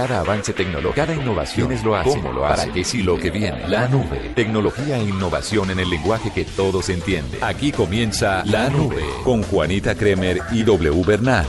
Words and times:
Cada 0.00 0.20
avance 0.20 0.54
tecnológico, 0.54 0.94
cada 0.94 1.14
innovación 1.14 1.72
es 1.72 1.84
lo 1.84 1.94
hace, 1.94 2.08
cómo 2.08 2.32
lo 2.32 2.46
hace, 2.46 2.62
para 2.62 2.72
qué 2.72 2.84
sí 2.84 3.02
lo 3.02 3.18
que 3.18 3.30
viene. 3.30 3.68
La 3.68 3.86
nube, 3.86 4.32
tecnología 4.34 4.96
e 4.96 5.02
innovación 5.02 5.70
en 5.70 5.78
el 5.78 5.90
lenguaje 5.90 6.32
que 6.32 6.46
todos 6.46 6.88
entienden. 6.88 7.44
Aquí 7.44 7.70
comienza 7.70 8.42
La 8.46 8.70
Nube 8.70 9.04
con 9.24 9.42
Juanita 9.42 9.94
Kremer 9.94 10.40
y 10.52 10.62
W 10.62 11.04
Bernal. 11.04 11.44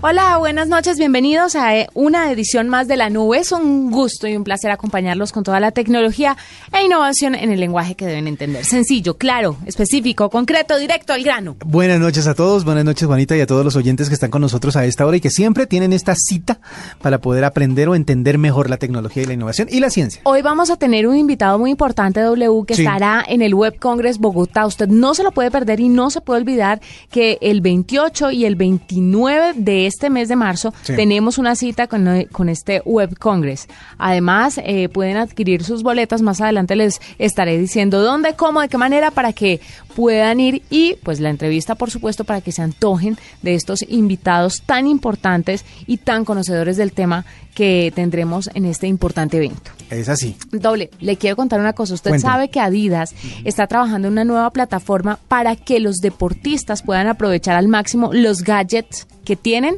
Hola, 0.00 0.36
buenas 0.38 0.68
noches, 0.68 0.96
bienvenidos 0.96 1.56
a 1.56 1.76
eh, 1.76 1.88
una 1.92 2.30
edición 2.30 2.68
más 2.68 2.86
de 2.86 2.96
La 2.96 3.10
Nube. 3.10 3.38
Es 3.38 3.50
un 3.50 3.90
gusto 3.90 4.28
y 4.28 4.36
un 4.36 4.44
placer 4.44 4.70
acompañarlos 4.70 5.32
con 5.32 5.42
toda 5.42 5.58
la 5.58 5.72
tecnología 5.72 6.36
e 6.72 6.84
innovación 6.84 7.34
en 7.34 7.50
el 7.50 7.58
lenguaje 7.58 7.96
que 7.96 8.06
deben 8.06 8.28
entender. 8.28 8.64
Sencillo, 8.64 9.16
claro, 9.18 9.56
específico, 9.66 10.30
concreto, 10.30 10.78
directo 10.78 11.12
al 11.14 11.24
grano. 11.24 11.56
Buenas 11.66 11.98
noches 11.98 12.28
a 12.28 12.36
todos, 12.36 12.64
buenas 12.64 12.84
noches 12.84 13.08
Juanita 13.08 13.36
y 13.36 13.40
a 13.40 13.46
todos 13.48 13.64
los 13.64 13.74
oyentes 13.74 14.06
que 14.06 14.14
están 14.14 14.30
con 14.30 14.40
nosotros 14.40 14.76
a 14.76 14.84
esta 14.84 15.04
hora 15.04 15.16
y 15.16 15.20
que 15.20 15.30
siempre 15.30 15.66
tienen 15.66 15.92
esta 15.92 16.14
cita 16.14 16.60
para 17.02 17.20
poder 17.20 17.44
aprender 17.44 17.88
o 17.88 17.96
entender 17.96 18.38
mejor 18.38 18.70
la 18.70 18.76
tecnología 18.76 19.24
y 19.24 19.26
la 19.26 19.32
innovación 19.32 19.66
y 19.68 19.80
la 19.80 19.90
ciencia. 19.90 20.20
Hoy 20.22 20.42
vamos 20.42 20.70
a 20.70 20.76
tener 20.76 21.08
un 21.08 21.16
invitado 21.16 21.58
muy 21.58 21.72
importante, 21.72 22.20
W, 22.20 22.64
que 22.68 22.76
Sí. 22.76 22.82
estará 22.82 23.24
en 23.28 23.42
el 23.42 23.52
Web 23.52 23.80
Congress 23.80 24.18
Bogotá. 24.18 24.64
Usted 24.64 24.86
no 24.86 25.14
se 25.14 25.24
lo 25.24 25.32
puede 25.32 25.50
perder 25.50 25.80
y 25.80 25.88
no 25.88 26.10
se 26.10 26.20
puede 26.20 26.42
olvidar 26.42 26.80
que 27.10 27.38
el 27.40 27.60
28 27.62 28.30
y 28.30 28.44
el 28.44 28.54
29 28.54 29.54
de 29.56 29.87
este 29.88 30.08
mes 30.10 30.28
de 30.28 30.36
marzo 30.36 30.72
Sí. 30.82 30.94
tenemos 30.94 31.36
una 31.38 31.56
cita 31.56 31.88
con, 31.88 32.06
eh, 32.06 32.28
con 32.30 32.48
este 32.48 32.80
Web 32.84 33.18
Congress. 33.18 33.66
Además, 33.98 34.60
eh, 34.64 34.88
pueden 34.88 35.16
adquirir 35.16 35.64
sus 35.64 35.82
boletas. 35.82 36.22
Más 36.22 36.40
adelante 36.40 36.76
les 36.76 37.00
estaré 37.18 37.58
diciendo 37.58 38.00
dónde, 38.02 38.34
cómo, 38.34 38.60
de 38.60 38.68
qué 38.68 38.78
manera 38.78 39.10
para 39.10 39.32
que 39.32 39.60
puedan 39.96 40.38
ir 40.38 40.62
y 40.70 40.94
pues 41.02 41.18
la 41.18 41.30
entrevista, 41.30 41.74
por 41.74 41.90
supuesto, 41.90 42.22
para 42.24 42.40
que 42.40 42.52
se 42.52 42.62
antojen 42.62 43.18
de 43.42 43.54
estos 43.54 43.82
invitados 43.88 44.62
tan 44.64 44.86
importantes 44.86 45.64
y 45.86 45.96
tan 45.96 46.24
conocedores 46.24 46.76
del 46.76 46.92
tema 46.92 47.24
que 47.54 47.92
tendremos 47.92 48.48
en 48.54 48.64
este 48.66 48.86
importante 48.86 49.38
evento. 49.38 49.72
Es 49.90 50.08
así. 50.08 50.36
Doble, 50.52 50.90
le 51.00 51.16
quiero 51.16 51.34
contar 51.34 51.58
una 51.58 51.72
cosa. 51.72 51.94
Usted 51.94 52.18
sabe 52.20 52.50
que 52.50 52.60
Adidas 52.60 53.14
está 53.44 53.66
trabajando 53.66 54.06
en 54.06 54.12
una 54.12 54.24
nueva 54.24 54.50
plataforma 54.50 55.18
para 55.26 55.56
que 55.56 55.80
los 55.80 55.96
deportistas 55.96 56.82
puedan 56.82 57.08
aprovechar 57.08 57.56
al 57.56 57.66
máximo 57.66 58.10
los 58.12 58.42
gadgets 58.42 59.08
que 59.24 59.34
tienen, 59.34 59.77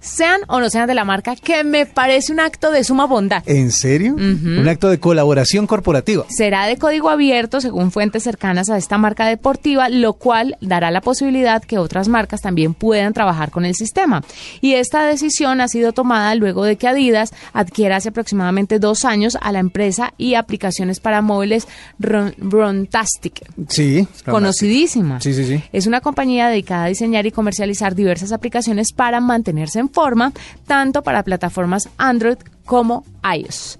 sean 0.00 0.40
o 0.48 0.60
no 0.60 0.70
sean 0.70 0.86
de 0.86 0.94
la 0.94 1.04
marca, 1.04 1.36
que 1.36 1.62
me 1.64 1.86
parece 1.86 2.32
un 2.32 2.40
acto 2.40 2.70
de 2.70 2.84
suma 2.84 3.06
bondad. 3.06 3.42
¿En 3.46 3.70
serio? 3.70 4.14
Un 4.14 4.66
acto 4.68 4.88
de 4.88 4.98
colaboración 4.98 5.66
corporativa. 5.66 6.24
Será 6.28 6.66
de 6.66 6.76
código 6.76 7.10
abierto 7.10 7.60
según 7.60 7.90
fuentes 7.92 8.22
cercanas 8.22 8.70
a 8.70 8.76
esta 8.76 8.98
marca 8.98 9.26
deportiva, 9.26 9.88
lo 9.88 10.14
cual 10.14 10.56
dará 10.60 10.90
la 10.90 11.00
posibilidad 11.00 11.62
que 11.62 11.78
otras 11.78 12.08
marcas 12.08 12.40
también 12.40 12.74
puedan 12.74 13.12
trabajar 13.12 13.50
con 13.50 13.64
el 13.64 13.74
sistema. 13.74 14.22
Y 14.60 14.74
esta 14.74 15.04
decisión 15.06 15.60
ha 15.60 15.68
sido 15.68 15.92
tomada 15.92 16.34
luego 16.34 16.64
de 16.64 16.76
que 16.76 16.88
Adidas 16.88 17.32
adquiera 17.52 17.96
hace 17.96 18.08
aproximadamente 18.08 18.78
dos 18.78 19.04
años 19.04 19.36
a 19.40 19.52
la 19.52 19.58
empresa 19.58 20.14
y 20.16 20.34
aplicaciones 20.34 21.00
para 21.00 21.20
móviles 21.22 21.68
Ron- 21.98 22.34
Rontastic. 22.38 23.42
Sí. 23.68 24.06
Conocidísima. 24.24 25.20
Sí, 25.20 25.34
sí, 25.34 25.44
sí. 25.44 25.62
Es 25.72 25.86
una 25.86 26.00
compañía 26.00 26.48
dedicada 26.48 26.84
a 26.84 26.88
diseñar 26.88 27.26
y 27.26 27.32
comercializar 27.32 27.94
diversas 27.94 28.32
aplicaciones 28.32 28.92
para 28.92 29.20
mantenerse 29.20 29.78
en 29.80 29.88
forma, 29.92 30.32
tanto 30.66 31.02
para 31.02 31.22
plataformas 31.22 31.88
Android 31.98 32.38
como 32.64 33.04
iOS. 33.22 33.78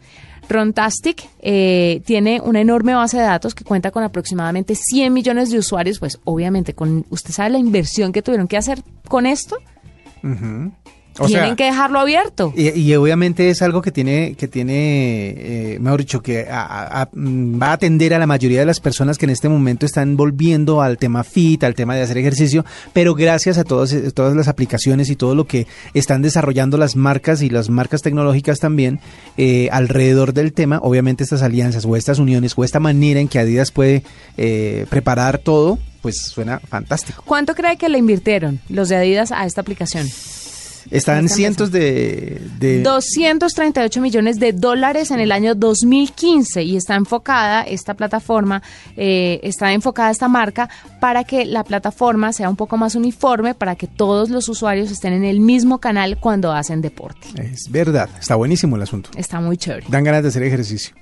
Rontastic 0.49 1.29
eh, 1.41 2.03
tiene 2.05 2.41
una 2.41 2.61
enorme 2.61 2.95
base 2.95 3.17
de 3.17 3.23
datos 3.23 3.55
que 3.55 3.65
cuenta 3.65 3.93
con 3.93 4.03
aproximadamente 4.03 4.75
100 4.75 5.13
millones 5.13 5.51
de 5.51 5.59
usuarios, 5.59 6.01
pues 6.01 6.19
obviamente 6.25 6.75
con 6.75 7.07
usted 7.09 7.31
sabe 7.31 7.51
la 7.51 7.59
inversión 7.59 8.13
que 8.13 8.21
tuvieron 8.21 8.49
que 8.49 8.57
hacer 8.57 8.83
con 9.09 9.27
esto, 9.27 9.59
O 11.21 11.27
tienen 11.27 11.47
sea, 11.49 11.57
que 11.57 11.65
dejarlo 11.65 11.99
abierto. 12.01 12.53
Y, 12.57 12.71
y 12.71 12.95
obviamente 12.95 13.51
es 13.51 13.63
algo 13.63 13.83
que 13.83 13.93
tiene, 13.93 14.35
que 14.37 14.49
tiene, 14.49 14.75
eh, 15.75 15.79
mejor 15.81 16.01
dicho, 16.01 16.23
que 16.23 16.49
a- 16.51 16.63
a- 16.63 17.03
a- 17.03 17.09
va 17.15 17.67
a 17.69 17.73
atender 17.75 18.15
a 18.15 18.19
la 18.19 18.27
mayoría 18.27 18.61
de 18.61 18.67
las 18.67 18.81
personas 18.81 19.19
que 19.19 19.27
en 19.27 19.31
este 19.31 19.49
momento 19.49 19.85
están 19.87 20.17
volviendo 20.17 20.83
al 20.83 20.99
tema 20.99 21.23
fit, 21.25 21.63
al 21.65 21.75
tema 21.75 21.95
de 21.95 22.03
hacer 22.03 22.19
ejercicio, 22.19 22.65
pero 22.93 23.15
gracias 23.15 23.59
a 23.59 23.65
todas, 23.65 23.93
eh, 23.93 24.11
todas 24.13 24.35
las 24.35 24.49
aplicaciones 24.49 25.11
y 25.11 25.17
todo 25.17 25.35
lo 25.35 25.47
que 25.47 25.67
están 25.95 26.23
desarrollando 26.23 26.77
las 26.79 26.97
marcas 26.97 27.43
y 27.43 27.51
las 27.51 27.69
marcas 27.71 28.03
tecnológicas 28.03 28.59
también 28.59 29.01
eh, 29.37 29.69
alrededor 29.73 30.33
del 30.33 30.53
tema, 30.53 30.79
obviamente 30.83 31.23
estas 31.25 31.43
alianzas 31.43 31.85
o 31.85 31.97
estas 31.97 32.19
uniones 32.19 32.55
o 32.57 32.65
esta 32.65 32.81
manera 32.81 33.21
en 33.21 33.29
que 33.29 33.39
Adidas 33.39 33.71
puede 33.71 34.03
eh, 34.37 34.87
preparar 34.89 35.39
todo, 35.39 35.79
pues 36.03 36.17
suena 36.17 36.61
fantástico. 36.61 37.23
¿Cuánto 37.27 37.55
cree 37.55 37.77
que 37.77 37.89
le 37.89 37.99
invirtieron 37.99 38.59
los 38.71 38.89
de 38.89 38.97
Adidas 38.97 39.33
a 39.33 39.45
esta 39.45 39.61
aplicación? 39.61 40.09
Están 40.91 41.29
cientos 41.29 41.71
de... 41.71 42.41
de 42.59 42.83
238 42.83 44.01
millones 44.01 44.39
de 44.39 44.53
dólares 44.53 45.11
en 45.11 45.21
el 45.21 45.33
año 45.33 45.55
2015 45.55 46.63
y 46.63 46.77
está 46.77 46.97
enfocada 46.97 47.63
esta 47.63 47.95
plataforma, 47.95 48.63
eh, 48.97 49.41
está 49.43 49.73
enfocada 49.73 50.11
esta 50.11 50.29
marca 50.29 50.69
para 51.01 51.25
que 51.25 51.45
la 51.45 51.65
plataforma 51.65 52.33
sea 52.33 52.49
un 52.49 52.57
poco 52.57 52.77
más 52.77 52.95
uniforme, 52.95 53.55
para 53.55 53.77
que 53.77 53.87
todos 53.87 54.31
los 54.31 54.49
usuarios 54.49 54.91
estén 54.91 55.13
en 55.13 55.25
el 55.25 55.41
mismo 55.41 55.79
canal 55.79 56.19
cuando 56.19 56.53
hacen 56.53 56.81
deporte. 56.81 57.29
Es 57.37 57.71
verdad, 57.71 58.09
está 58.19 58.35
buenísimo 58.37 58.77
el 58.77 58.83
asunto. 58.83 59.11
Está 59.17 59.41
muy 59.41 59.57
chévere. 59.57 59.87
Dan 59.89 60.05
ganas 60.05 60.23
de 60.23 60.29
hacer 60.29 60.43
ejercicio. 60.43 60.95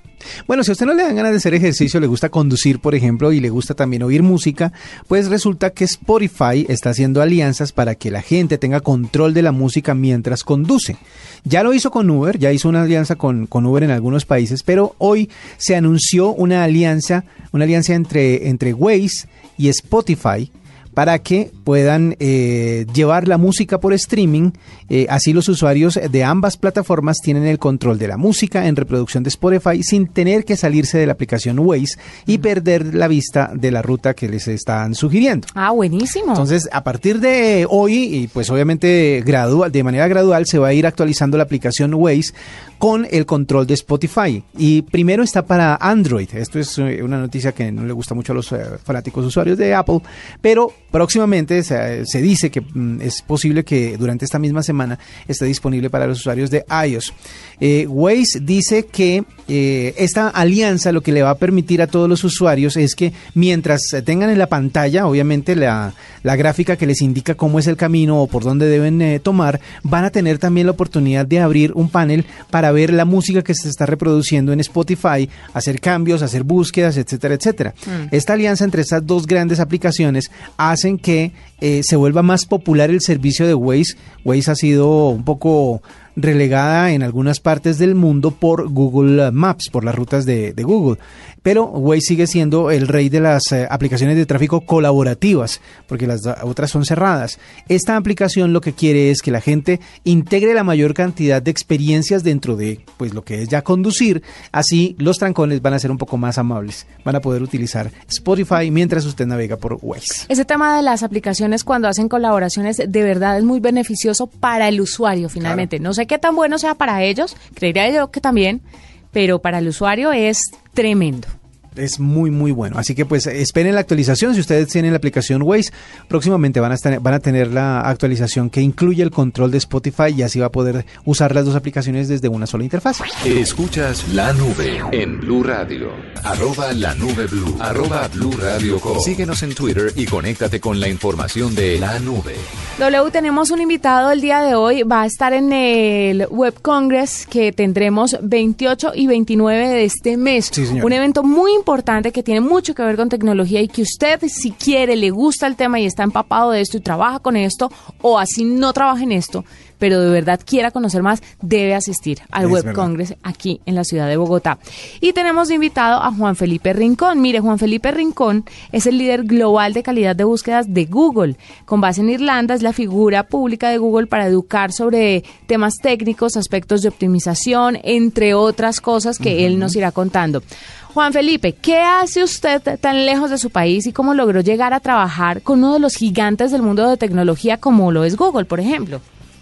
Bueno, 0.47 0.63
si 0.63 0.71
a 0.71 0.73
usted 0.73 0.85
no 0.85 0.93
le 0.93 1.03
dan 1.03 1.15
ganas 1.15 1.31
de 1.31 1.37
hacer 1.37 1.53
ejercicio, 1.53 1.99
le 1.99 2.07
gusta 2.07 2.29
conducir, 2.29 2.79
por 2.79 2.95
ejemplo, 2.95 3.31
y 3.31 3.39
le 3.39 3.49
gusta 3.49 3.73
también 3.73 4.03
oír 4.03 4.23
música, 4.23 4.71
pues 5.07 5.27
resulta 5.27 5.71
que 5.71 5.85
Spotify 5.85 6.65
está 6.67 6.91
haciendo 6.91 7.21
alianzas 7.21 7.71
para 7.71 7.95
que 7.95 8.11
la 8.11 8.21
gente 8.21 8.57
tenga 8.57 8.81
control 8.81 9.33
de 9.33 9.41
la 9.41 9.51
música 9.51 9.93
mientras 9.93 10.43
conduce. 10.43 10.97
Ya 11.43 11.63
lo 11.63 11.73
hizo 11.73 11.91
con 11.91 12.09
Uber, 12.09 12.37
ya 12.37 12.51
hizo 12.51 12.69
una 12.69 12.83
alianza 12.83 13.15
con, 13.15 13.47
con 13.47 13.65
Uber 13.65 13.83
en 13.83 13.91
algunos 13.91 14.25
países, 14.25 14.63
pero 14.63 14.95
hoy 14.97 15.29
se 15.57 15.75
anunció 15.75 16.33
una 16.33 16.63
alianza, 16.63 17.25
una 17.51 17.63
alianza 17.63 17.93
entre, 17.93 18.49
entre 18.49 18.73
Waze 18.73 19.27
y 19.57 19.69
Spotify 19.69 20.51
para 20.99 21.19
que 21.19 21.49
puedan 21.63 22.17
eh, 22.19 22.85
llevar 22.93 23.29
la 23.29 23.37
música 23.37 23.79
por 23.79 23.93
streaming. 23.93 24.51
Eh, 24.89 25.07
así 25.09 25.31
los 25.31 25.47
usuarios 25.47 25.97
de 26.11 26.23
ambas 26.25 26.57
plataformas 26.57 27.19
tienen 27.23 27.45
el 27.45 27.57
control 27.57 27.97
de 27.97 28.09
la 28.09 28.17
música 28.17 28.67
en 28.67 28.75
reproducción 28.75 29.23
de 29.23 29.29
Spotify 29.29 29.81
sin 29.81 30.07
tener 30.07 30.43
que 30.43 30.57
salirse 30.57 30.97
de 30.97 31.05
la 31.05 31.13
aplicación 31.13 31.57
Waze 31.57 31.97
y 32.25 32.39
perder 32.39 32.93
la 32.95 33.07
vista 33.07 33.49
de 33.55 33.71
la 33.71 33.81
ruta 33.81 34.13
que 34.13 34.27
les 34.27 34.49
están 34.49 34.93
sugiriendo. 34.93 35.47
Ah, 35.55 35.71
buenísimo. 35.71 36.31
Entonces, 36.33 36.67
a 36.69 36.83
partir 36.83 37.21
de 37.21 37.65
hoy, 37.69 37.93
y 37.93 38.27
pues 38.27 38.49
obviamente 38.49 39.23
gradual, 39.25 39.71
de 39.71 39.81
manera 39.81 40.05
gradual, 40.09 40.47
se 40.47 40.59
va 40.59 40.67
a 40.67 40.73
ir 40.73 40.85
actualizando 40.85 41.37
la 41.37 41.43
aplicación 41.43 41.93
Waze 41.93 42.33
con 42.77 43.07
el 43.09 43.25
control 43.25 43.67
de 43.67 43.75
Spotify. 43.75 44.43
Y 44.57 44.81
primero 44.81 45.23
está 45.23 45.45
para 45.45 45.75
Android. 45.75 46.27
Esto 46.33 46.59
es 46.59 46.77
eh, 46.77 47.01
una 47.03 47.19
noticia 47.19 47.53
que 47.53 47.71
no 47.71 47.85
le 47.85 47.93
gusta 47.93 48.15
mucho 48.15 48.33
a 48.33 48.35
los 48.35 48.53
fanáticos 48.83 49.25
usuarios 49.25 49.57
de 49.57 49.73
Apple, 49.73 50.01
pero 50.41 50.73
próximamente 50.91 51.63
se, 51.63 52.21
dice 52.21 52.49
que 52.49 52.61
mm, 52.61 53.01
es 53.01 53.21
posible 53.21 53.63
que 53.63 53.97
durante 53.97 54.25
esta 54.25 54.39
misma 54.39 54.63
semana 54.63 54.99
esté 55.27 55.45
disponible 55.45 55.89
para 55.89 56.07
los 56.07 56.19
usuarios 56.19 56.49
de 56.49 56.65
iOS. 56.87 57.13
Eh, 57.59 57.85
Waze 57.87 58.39
dice 58.41 58.85
que 58.85 59.23
eh, 59.49 59.95
esta 59.97 60.29
alianza 60.29 60.91
lo 60.91 61.01
que 61.01 61.11
le 61.11 61.23
va 61.23 61.31
a 61.31 61.37
permitir 61.37 61.81
a 61.81 61.87
todos 61.87 62.07
los 62.07 62.23
usuarios 62.23 62.77
es 62.77 62.95
que 62.95 63.13
mientras 63.33 63.81
tengan 64.05 64.29
en 64.29 64.37
la 64.37 64.47
pantalla, 64.47 65.07
obviamente 65.07 65.55
la, 65.55 65.93
la 66.23 66.35
gráfica 66.35 66.75
que 66.75 66.85
les 66.85 67.01
indica 67.01 67.35
cómo 67.35 67.59
es 67.59 67.67
el 67.67 67.75
camino 67.75 68.21
o 68.21 68.27
por 68.27 68.43
dónde 68.43 68.67
deben 68.67 69.01
eh, 69.01 69.19
tomar, 69.19 69.59
van 69.83 70.05
a 70.05 70.11
tener 70.11 70.37
también 70.37 70.67
la 70.67 70.71
oportunidad 70.71 71.25
de 71.25 71.39
abrir 71.39 71.73
un 71.73 71.89
panel 71.89 72.25
para 72.51 72.71
ver 72.71 72.93
la 72.93 73.05
música 73.05 73.41
que 73.41 73.55
se 73.55 73.69
está 73.69 73.85
reproduciendo 73.85 74.53
en 74.53 74.59
Spotify, 74.59 75.29
hacer 75.53 75.79
cambios, 75.79 76.21
hacer 76.21 76.43
búsquedas, 76.43 76.97
etcétera, 76.97 77.35
etcétera. 77.35 77.73
Esta 78.11 78.33
alianza 78.33 78.65
entre 78.65 78.81
estas 78.81 79.05
dos 79.05 79.25
grandes 79.25 79.59
aplicaciones 79.59 80.31
hacen 80.57 80.97
que 80.97 81.31
eh, 81.61 81.81
se 81.83 81.95
vuelva 81.95 82.21
más 82.21 82.45
popular 82.45 82.89
el 82.89 83.01
servicio 83.01 83.47
de 83.47 83.53
Waze. 83.53 83.95
Waze 84.23 84.51
ha 84.51 84.55
sido 84.55 85.09
un 85.09 85.23
poco 85.23 85.81
relegada 86.21 86.91
en 86.91 87.03
algunas 87.03 87.39
partes 87.39 87.77
del 87.77 87.95
mundo 87.95 88.31
por 88.31 88.69
Google 88.69 89.31
Maps, 89.31 89.69
por 89.69 89.83
las 89.83 89.95
rutas 89.95 90.25
de, 90.25 90.53
Google. 90.57 90.99
Pero 91.41 91.65
Waze 91.65 92.01
sigue 92.01 92.27
siendo 92.27 92.71
el 92.71 92.87
rey 92.87 93.09
de 93.09 93.19
las 93.19 93.51
eh, 93.51 93.67
aplicaciones 93.69 94.15
de 94.15 94.25
tráfico 94.25 94.61
colaborativas, 94.61 95.61
porque 95.87 96.07
las 96.07 96.25
otras 96.43 96.71
son 96.71 96.85
cerradas. 96.85 97.39
Esta 97.67 97.95
aplicación 97.95 98.53
lo 98.53 98.61
que 98.61 98.73
quiere 98.73 99.11
es 99.11 99.21
que 99.21 99.31
la 99.31 99.41
gente 99.41 99.79
integre 100.03 100.53
la 100.53 100.63
mayor 100.63 100.93
cantidad 100.93 101.41
de 101.41 101.51
experiencias 101.51 102.23
dentro 102.23 102.55
de 102.55 102.81
pues 102.97 103.13
lo 103.13 103.23
que 103.23 103.41
es 103.41 103.49
ya 103.49 103.61
conducir, 103.61 104.23
así 104.51 104.95
los 104.99 105.17
trancones 105.17 105.61
van 105.61 105.73
a 105.73 105.79
ser 105.79 105.91
un 105.91 105.97
poco 105.97 106.17
más 106.17 106.37
amables. 106.37 106.85
Van 107.03 107.15
a 107.15 107.21
poder 107.21 107.41
utilizar 107.41 107.91
Spotify 108.07 108.71
mientras 108.71 109.05
usted 109.05 109.25
navega 109.25 109.57
por 109.57 109.77
Waze. 109.81 110.25
Ese 110.27 110.45
tema 110.45 110.75
de 110.75 110.83
las 110.83 111.03
aplicaciones 111.03 111.63
cuando 111.63 111.87
hacen 111.87 112.09
colaboraciones 112.09 112.77
de 112.77 113.03
verdad 113.03 113.37
es 113.37 113.43
muy 113.43 113.59
beneficioso 113.59 114.27
para 114.27 114.67
el 114.67 114.81
usuario 114.81 115.29
finalmente. 115.29 115.79
No 115.79 115.93
sé 115.93 116.07
qué 116.07 116.17
tan 116.17 116.35
bueno 116.35 116.57
sea 116.57 116.75
para 116.75 117.03
ellos, 117.03 117.35
creería 117.53 117.89
yo 117.89 118.11
que 118.11 118.21
también, 118.21 118.61
pero 119.11 119.39
para 119.39 119.59
el 119.59 119.67
usuario 119.67 120.11
es 120.11 120.41
tremendo. 120.73 121.27
Es 121.75 121.99
muy 121.99 122.31
muy 122.31 122.51
bueno. 122.51 122.77
Así 122.77 122.95
que 122.95 123.05
pues 123.05 123.27
esperen 123.27 123.75
la 123.75 123.81
actualización. 123.81 124.33
Si 124.33 124.39
ustedes 124.39 124.67
tienen 124.67 124.91
la 124.91 124.97
aplicación 124.97 125.41
Waze, 125.41 125.71
próximamente 126.07 126.59
van 126.59 126.71
a, 126.71 126.75
estar, 126.75 126.99
van 126.99 127.13
a 127.13 127.19
tener 127.19 127.51
la 127.51 127.81
actualización 127.81 128.49
que 128.49 128.61
incluye 128.61 129.03
el 129.03 129.11
control 129.11 129.51
de 129.51 129.57
Spotify 129.57 130.13
y 130.15 130.23
así 130.23 130.39
va 130.39 130.47
a 130.47 130.51
poder 130.51 130.85
usar 131.05 131.33
las 131.33 131.45
dos 131.45 131.55
aplicaciones 131.55 132.07
desde 132.07 132.27
una 132.27 132.47
sola 132.47 132.63
interfaz. 132.63 132.99
Escuchas 133.25 134.07
la 134.13 134.33
nube 134.33 134.81
en 134.91 135.19
Blue 135.19 135.43
Radio. 135.43 135.91
Arroba 136.23 136.73
la 136.73 136.93
nube 136.95 137.27
Blue. 137.27 137.55
Arroba 137.59 138.07
Blue 138.09 138.31
Radio 138.39 138.79
Síguenos 139.03 139.43
en 139.43 139.55
Twitter 139.55 139.91
y 139.95 140.05
conéctate 140.05 140.59
con 140.59 140.79
la 140.79 140.87
información 140.87 141.55
de 141.55 141.79
la 141.79 141.99
nube. 141.99 142.35
W, 142.79 143.11
tenemos 143.11 143.51
un 143.51 143.61
invitado 143.61 144.11
el 144.11 144.21
día 144.21 144.41
de 144.41 144.55
hoy. 144.55 144.83
Va 144.83 145.03
a 145.03 145.05
estar 145.05 145.33
en 145.33 145.51
el 145.53 146.27
Web 146.27 146.55
Congress 146.61 147.27
que 147.29 147.51
tendremos 147.51 148.17
28 148.21 148.91
y 148.95 149.07
29 149.07 149.67
de 149.67 149.85
este 149.85 150.17
mes. 150.17 150.51
un 150.57 150.93
evento 150.93 151.23
muy 151.23 151.51
importante 151.59 152.11
que 152.11 152.23
tiene 152.23 152.41
mucho 152.41 152.73
que 152.73 152.81
ver 152.81 152.95
con 152.95 153.09
tecnología 153.09 153.61
y 153.61 153.67
que 153.67 153.83
usted, 153.83 154.19
si 154.27 154.51
quiere, 154.51 154.95
le 154.95 155.11
gusta 155.11 155.45
el 155.45 155.55
tema 155.55 155.79
y 155.79 155.85
está 155.85 156.03
empapado 156.03 156.51
de 156.51 156.61
esto 156.61 156.77
y 156.77 156.81
trabaja 156.81 157.19
con 157.19 157.35
esto, 157.35 157.71
o 158.01 158.17
así 158.17 158.43
no 158.43 158.73
trabaja 158.73 159.03
en 159.03 159.11
esto, 159.11 159.45
pero 159.79 160.01
de 160.01 160.09
verdad 160.09 160.39
quiera 160.45 160.71
conocer 160.71 161.01
más, 161.01 161.23
debe 161.41 161.73
asistir 161.73 162.19
al 162.29 162.47
Web 162.47 162.73
Congress 162.73 163.15
aquí 163.23 163.61
en 163.65 163.75
la 163.75 163.83
ciudad 163.83 164.07
de 164.07 164.17
Bogotá. 164.17 164.59
Y 165.01 165.13
tenemos 165.13 165.49
invitado 165.49 166.03
a 166.03 166.11
Juan 166.11 166.35
Felipe 166.35 166.73
Rincón. 166.73 167.21
Mire, 167.21 167.39
Juan 167.39 167.57
Felipe 167.57 167.91
Rincón 167.91 168.45
es 168.71 168.85
el 168.85 168.97
líder 168.97 169.23
global 169.23 169.73
de 169.73 169.81
calidad 169.81 170.15
de 170.15 170.25
búsquedas 170.25 170.73
de 170.73 170.85
Google. 170.85 171.37
Con 171.65 171.81
base 171.81 172.01
en 172.01 172.09
Irlanda, 172.09 172.53
es 172.53 172.61
la 172.61 172.73
figura 172.73 173.23
pública 173.23 173.69
de 173.69 173.77
Google 173.77 174.07
para 174.07 174.27
educar 174.27 174.71
sobre 174.73 175.23
temas 175.47 175.75
técnicos, 175.81 176.35
aspectos 176.35 176.81
de 176.81 176.89
optimización, 176.89 177.79
entre 177.83 178.33
otras 178.33 178.81
cosas 178.81 179.17
que 179.17 179.45
él 179.45 179.59
nos 179.59 179.75
irá 179.75 179.91
contando. 179.91 180.43
Juan 180.91 181.13
Felipe, 181.13 181.53
¿qué 181.53 181.77
hace 181.77 182.23
usted 182.23 182.63
tan 182.81 183.05
lejos 183.05 183.29
de 183.29 183.37
su 183.37 183.51
país 183.51 183.85
y 183.85 183.93
cómo 183.93 184.15
logró 184.15 184.41
llegar 184.41 184.73
a 184.73 184.79
trabajar 184.79 185.43
con 185.43 185.59
uno 185.59 185.75
de 185.75 185.79
los 185.79 185.95
gigantes 185.95 186.51
del 186.51 186.63
mundo 186.63 186.89
de 186.89 186.97
tecnología 186.97 187.57
como 187.57 187.91
lo 187.91 188.05
es 188.05 188.17
Google, 188.17 188.45
por 188.45 188.59
ejemplo? 188.59 188.99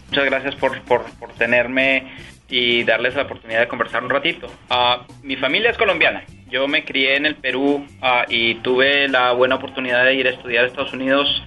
Muchas 0.10 0.26
gracias 0.26 0.56
por, 0.56 0.82
por, 0.82 1.06
tenerme 1.38 2.12
y 2.50 2.84
darles 2.84 3.16
la 3.16 3.22
oportunidad 3.22 3.62
de 3.62 3.68
conversar 3.70 4.04
un 4.04 4.10
ratito. 4.10 4.48
Uh, 4.70 5.10
mi 5.24 5.38
familia 5.38 5.72
es 5.72 5.78
colombiana. 5.78 6.26
Yo 6.50 6.68
me 6.68 6.84
crié 6.84 7.16
en 7.16 7.26
el 7.26 7.36
Perú 7.36 7.86
uh, 8.02 8.30
y 8.30 8.56
tuve 8.56 9.08
la 9.08 9.32
buena 9.32 9.56
oportunidad 9.56 10.04
de 10.04 10.16
ir 10.16 10.28
a 10.28 10.32
estudiar 10.32 10.66
a 10.66 10.68
Estados 10.68 10.92
Unidos 10.92 11.44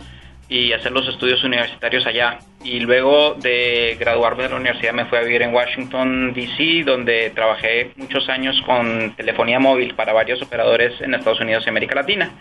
y 0.51 0.73
hacer 0.73 0.91
los 0.91 1.09
estudios 1.09 1.43
universitarios 1.45 2.05
allá. 2.07 2.41
Y 2.63 2.81
luego 2.81 3.35
de 3.35 3.97
graduarme 3.99 4.43
de 4.43 4.49
la 4.51 4.57
universidad 4.57 4.93
me 4.93 5.07
fui 5.07 5.17
a 5.17 5.23
vivir 5.23 5.43
en 5.43 5.55
Washington, 5.55 6.35
D.C., 6.35 6.83
donde 6.85 7.31
trabajé 7.31 7.93
muchos 7.97 8.29
años 8.29 8.61
con 8.67 9.15
telefonía 9.17 9.61
móvil 9.61 9.95
para 9.95 10.13
varios 10.13 10.43
operadores 10.43 11.01
en 11.01 11.15
Estados 11.15 11.41
Unidos 11.41 11.63
y 11.65 11.71
América 11.71 11.95
Latina. 11.95 12.33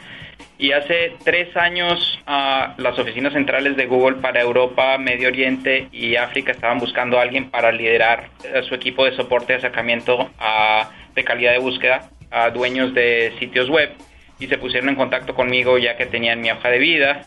Y 0.58 0.72
hace 0.72 1.14
tres 1.24 1.56
años 1.56 2.20
uh, 2.28 2.82
las 2.82 2.98
oficinas 2.98 3.32
centrales 3.32 3.78
de 3.78 3.86
Google 3.86 4.18
para 4.18 4.42
Europa, 4.42 4.98
Medio 4.98 5.30
Oriente 5.30 5.88
y 5.92 6.16
África 6.16 6.52
estaban 6.52 6.80
buscando 6.80 7.20
a 7.20 7.22
alguien 7.22 7.50
para 7.50 7.72
liderar 7.72 8.30
eh, 8.44 8.62
su 8.68 8.76
equipo 8.76 9.06
de 9.06 9.16
soporte 9.16 9.54
de 9.54 9.60
acercamiento 9.60 10.32
a, 10.38 10.90
de 11.16 11.24
calidad 11.24 11.54
de 11.54 11.60
búsqueda 11.60 12.10
a 12.32 12.50
dueños 12.50 12.94
de 12.94 13.34
sitios 13.40 13.70
web 13.70 13.92
y 14.40 14.48
se 14.48 14.58
pusieron 14.58 14.90
en 14.90 14.96
contacto 14.96 15.34
conmigo 15.34 15.78
ya 15.78 15.98
que 15.98 16.06
tenían 16.06 16.42
mi 16.42 16.52
hoja 16.52 16.70
de 16.70 16.80
vida, 16.80 17.26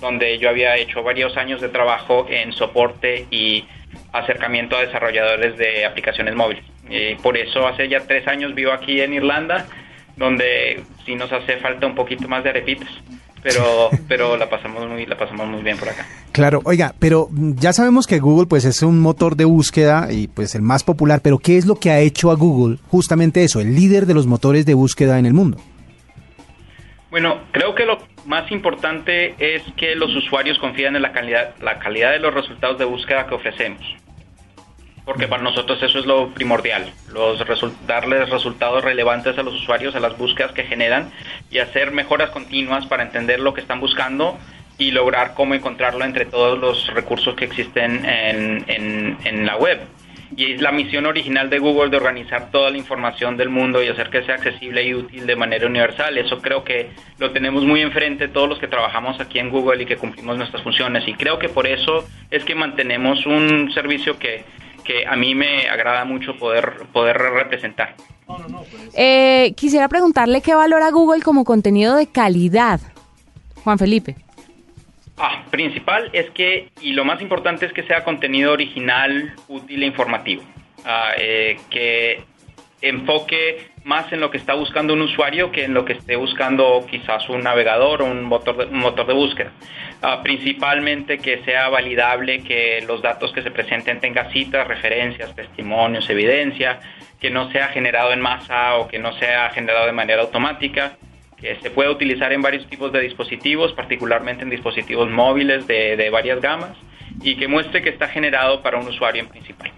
donde 0.00 0.38
yo 0.38 0.48
había 0.48 0.76
hecho 0.76 1.02
varios 1.02 1.36
años 1.36 1.60
de 1.60 1.68
trabajo 1.68 2.26
en 2.28 2.52
soporte 2.52 3.26
y 3.30 3.64
acercamiento 4.12 4.76
a 4.76 4.82
desarrolladores 4.82 5.56
de 5.56 5.84
aplicaciones 5.84 6.34
móviles. 6.34 6.64
Y 6.88 7.14
por 7.16 7.36
eso 7.36 7.66
hace 7.66 7.88
ya 7.88 8.00
tres 8.00 8.26
años 8.28 8.54
vivo 8.54 8.72
aquí 8.72 9.00
en 9.00 9.14
Irlanda 9.14 9.66
donde 10.16 10.82
sí 11.04 11.14
nos 11.14 11.32
hace 11.32 11.56
falta 11.58 11.86
un 11.86 11.94
poquito 11.94 12.28
más 12.28 12.44
de 12.44 12.50
arepitas. 12.50 12.88
Pero, 13.42 13.90
pero 14.08 14.36
la 14.36 14.48
pasamos 14.48 14.88
muy, 14.88 15.06
la 15.06 15.18
pasamos 15.18 15.46
muy 15.48 15.62
bien 15.62 15.76
por 15.76 15.88
acá. 15.88 16.06
Claro, 16.32 16.60
oiga, 16.64 16.94
pero 16.98 17.28
ya 17.32 17.72
sabemos 17.72 18.06
que 18.06 18.18
Google 18.18 18.46
pues 18.46 18.64
es 18.64 18.82
un 18.82 19.00
motor 19.00 19.36
de 19.36 19.44
búsqueda 19.44 20.08
y 20.10 20.28
pues 20.28 20.54
el 20.54 20.62
más 20.62 20.82
popular, 20.82 21.20
pero 21.22 21.38
¿qué 21.38 21.56
es 21.56 21.66
lo 21.66 21.76
que 21.76 21.90
ha 21.90 22.00
hecho 22.00 22.30
a 22.30 22.34
Google 22.34 22.78
justamente 22.88 23.44
eso, 23.44 23.60
el 23.60 23.74
líder 23.74 24.06
de 24.06 24.14
los 24.14 24.26
motores 24.26 24.66
de 24.66 24.74
búsqueda 24.74 25.18
en 25.18 25.26
el 25.26 25.34
mundo? 25.34 25.58
Bueno, 27.14 27.42
creo 27.52 27.76
que 27.76 27.86
lo 27.86 27.98
más 28.26 28.50
importante 28.50 29.36
es 29.38 29.62
que 29.76 29.94
los 29.94 30.12
usuarios 30.16 30.58
confían 30.58 30.96
en 30.96 31.02
la 31.02 31.12
calidad, 31.12 31.54
la 31.60 31.78
calidad 31.78 32.10
de 32.10 32.18
los 32.18 32.34
resultados 32.34 32.76
de 32.76 32.84
búsqueda 32.86 33.28
que 33.28 33.36
ofrecemos 33.36 33.80
porque 35.04 35.28
para 35.28 35.40
nosotros 35.40 35.80
eso 35.80 36.00
es 36.00 36.06
lo 36.06 36.30
primordial, 36.30 36.92
los 37.12 37.38
darles 37.86 38.30
resultados 38.30 38.82
relevantes 38.82 39.38
a 39.38 39.44
los 39.44 39.54
usuarios, 39.54 39.94
a 39.94 40.00
las 40.00 40.18
búsquedas 40.18 40.50
que 40.50 40.64
generan 40.64 41.12
y 41.52 41.58
hacer 41.58 41.92
mejoras 41.92 42.30
continuas 42.30 42.84
para 42.86 43.04
entender 43.04 43.38
lo 43.38 43.54
que 43.54 43.60
están 43.60 43.78
buscando 43.78 44.36
y 44.76 44.90
lograr 44.90 45.34
cómo 45.34 45.54
encontrarlo 45.54 46.04
entre 46.04 46.24
todos 46.24 46.58
los 46.58 46.92
recursos 46.94 47.36
que 47.36 47.44
existen 47.44 48.04
en, 48.04 48.64
en, 49.22 49.46
la 49.46 49.56
web. 49.56 49.78
Y 50.36 50.52
es 50.52 50.60
la 50.60 50.72
misión 50.72 51.06
original 51.06 51.50
de 51.50 51.58
Google 51.58 51.90
de 51.90 51.96
organizar 51.96 52.50
toda 52.50 52.70
la 52.70 52.78
información 52.78 53.36
del 53.36 53.50
mundo 53.50 53.82
y 53.82 53.88
hacer 53.88 54.10
que 54.10 54.24
sea 54.24 54.36
accesible 54.36 54.82
y 54.82 54.94
útil 54.94 55.26
de 55.26 55.36
manera 55.36 55.66
universal. 55.66 56.16
Eso 56.18 56.40
creo 56.40 56.64
que 56.64 56.90
lo 57.18 57.30
tenemos 57.30 57.64
muy 57.64 57.80
enfrente 57.80 58.28
todos 58.28 58.48
los 58.48 58.58
que 58.58 58.68
trabajamos 58.68 59.20
aquí 59.20 59.38
en 59.38 59.50
Google 59.50 59.82
y 59.82 59.86
que 59.86 59.96
cumplimos 59.96 60.36
nuestras 60.36 60.62
funciones. 60.62 61.06
Y 61.06 61.14
creo 61.14 61.38
que 61.38 61.48
por 61.48 61.66
eso 61.66 62.06
es 62.30 62.44
que 62.44 62.54
mantenemos 62.54 63.26
un 63.26 63.72
servicio 63.72 64.18
que 64.18 64.44
que 64.84 65.06
a 65.06 65.16
mí 65.16 65.34
me 65.34 65.68
agrada 65.68 66.04
mucho 66.04 66.36
poder, 66.36 66.86
poder 66.92 67.16
representar. 67.16 67.96
Eh, 68.94 69.52
quisiera 69.56 69.88
preguntarle 69.88 70.40
qué 70.40 70.54
valora 70.54 70.90
Google 70.90 71.22
como 71.22 71.44
contenido 71.44 71.96
de 71.96 72.06
calidad, 72.06 72.80
Juan 73.64 73.78
Felipe. 73.78 74.16
Ah, 75.16 75.44
principal 75.50 76.10
es 76.12 76.30
que, 76.30 76.70
y 76.80 76.92
lo 76.92 77.04
más 77.04 77.22
importante 77.22 77.66
es 77.66 77.72
que 77.72 77.84
sea 77.84 78.02
contenido 78.02 78.52
original, 78.52 79.34
útil 79.48 79.82
e 79.82 79.86
informativo. 79.86 80.42
Ah, 80.84 81.12
eh, 81.16 81.56
que 81.70 82.24
enfoque 82.82 83.70
más 83.84 84.12
en 84.12 84.20
lo 84.20 84.30
que 84.30 84.36
está 84.36 84.54
buscando 84.54 84.92
un 84.92 85.02
usuario 85.02 85.50
que 85.50 85.64
en 85.64 85.72
lo 85.72 85.84
que 85.84 85.94
esté 85.94 86.16
buscando 86.16 86.84
quizás 86.90 87.28
un 87.28 87.42
navegador 87.42 88.02
o 88.02 88.06
un 88.06 88.24
motor 88.24 88.56
de, 88.56 88.64
un 88.66 88.80
motor 88.80 89.06
de 89.06 89.14
búsqueda. 89.14 89.52
Ah, 90.02 90.20
principalmente 90.22 91.18
que 91.18 91.42
sea 91.44 91.68
validable, 91.68 92.42
que 92.42 92.82
los 92.86 93.00
datos 93.00 93.32
que 93.32 93.42
se 93.42 93.50
presenten 93.50 94.00
tengan 94.00 94.30
citas, 94.32 94.66
referencias, 94.66 95.34
testimonios, 95.34 96.10
evidencia, 96.10 96.80
que 97.20 97.30
no 97.30 97.50
sea 97.52 97.68
generado 97.68 98.12
en 98.12 98.20
masa 98.20 98.74
o 98.76 98.88
que 98.88 98.98
no 98.98 99.12
sea 99.18 99.50
generado 99.50 99.86
de 99.86 99.92
manera 99.92 100.22
automática, 100.22 100.98
que 101.36 101.56
se 101.60 101.70
pueda 101.70 101.90
utilizar 101.90 102.32
en 102.32 102.42
varios 102.42 102.66
tipos 102.68 102.92
de 102.92 103.00
dispositivos, 103.00 103.72
particularmente 103.72 104.42
en 104.42 104.50
dispositivos 104.50 105.10
móviles 105.10 105.66
de, 105.66 105.96
de 105.96 106.10
varias 106.10 106.40
gamas, 106.40 106.76
y 107.22 107.36
que 107.36 107.48
muestre 107.48 107.82
que 107.82 107.90
está 107.90 108.08
generado 108.08 108.62
para 108.62 108.78
un 108.78 108.88
usuario 108.88 109.22
en 109.22 109.28
principal. 109.28 109.72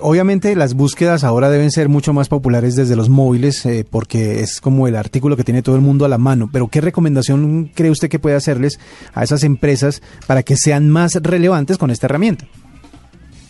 Obviamente 0.00 0.54
las 0.56 0.74
búsquedas 0.74 1.24
ahora 1.24 1.50
deben 1.50 1.70
ser 1.70 1.88
mucho 1.88 2.12
más 2.12 2.28
populares 2.28 2.76
desde 2.76 2.96
los 2.96 3.08
móviles 3.08 3.64
eh, 3.66 3.84
porque 3.88 4.40
es 4.40 4.60
como 4.60 4.88
el 4.88 4.96
artículo 4.96 5.36
que 5.36 5.44
tiene 5.44 5.62
todo 5.62 5.76
el 5.76 5.82
mundo 5.82 6.04
a 6.04 6.08
la 6.08 6.18
mano. 6.18 6.48
Pero 6.52 6.68
¿qué 6.68 6.80
recomendación 6.80 7.70
cree 7.74 7.90
usted 7.90 8.08
que 8.08 8.18
puede 8.18 8.36
hacerles 8.36 8.78
a 9.14 9.22
esas 9.22 9.44
empresas 9.44 10.02
para 10.26 10.42
que 10.42 10.56
sean 10.56 10.88
más 10.90 11.14
relevantes 11.22 11.78
con 11.78 11.90
esta 11.90 12.06
herramienta? 12.06 12.46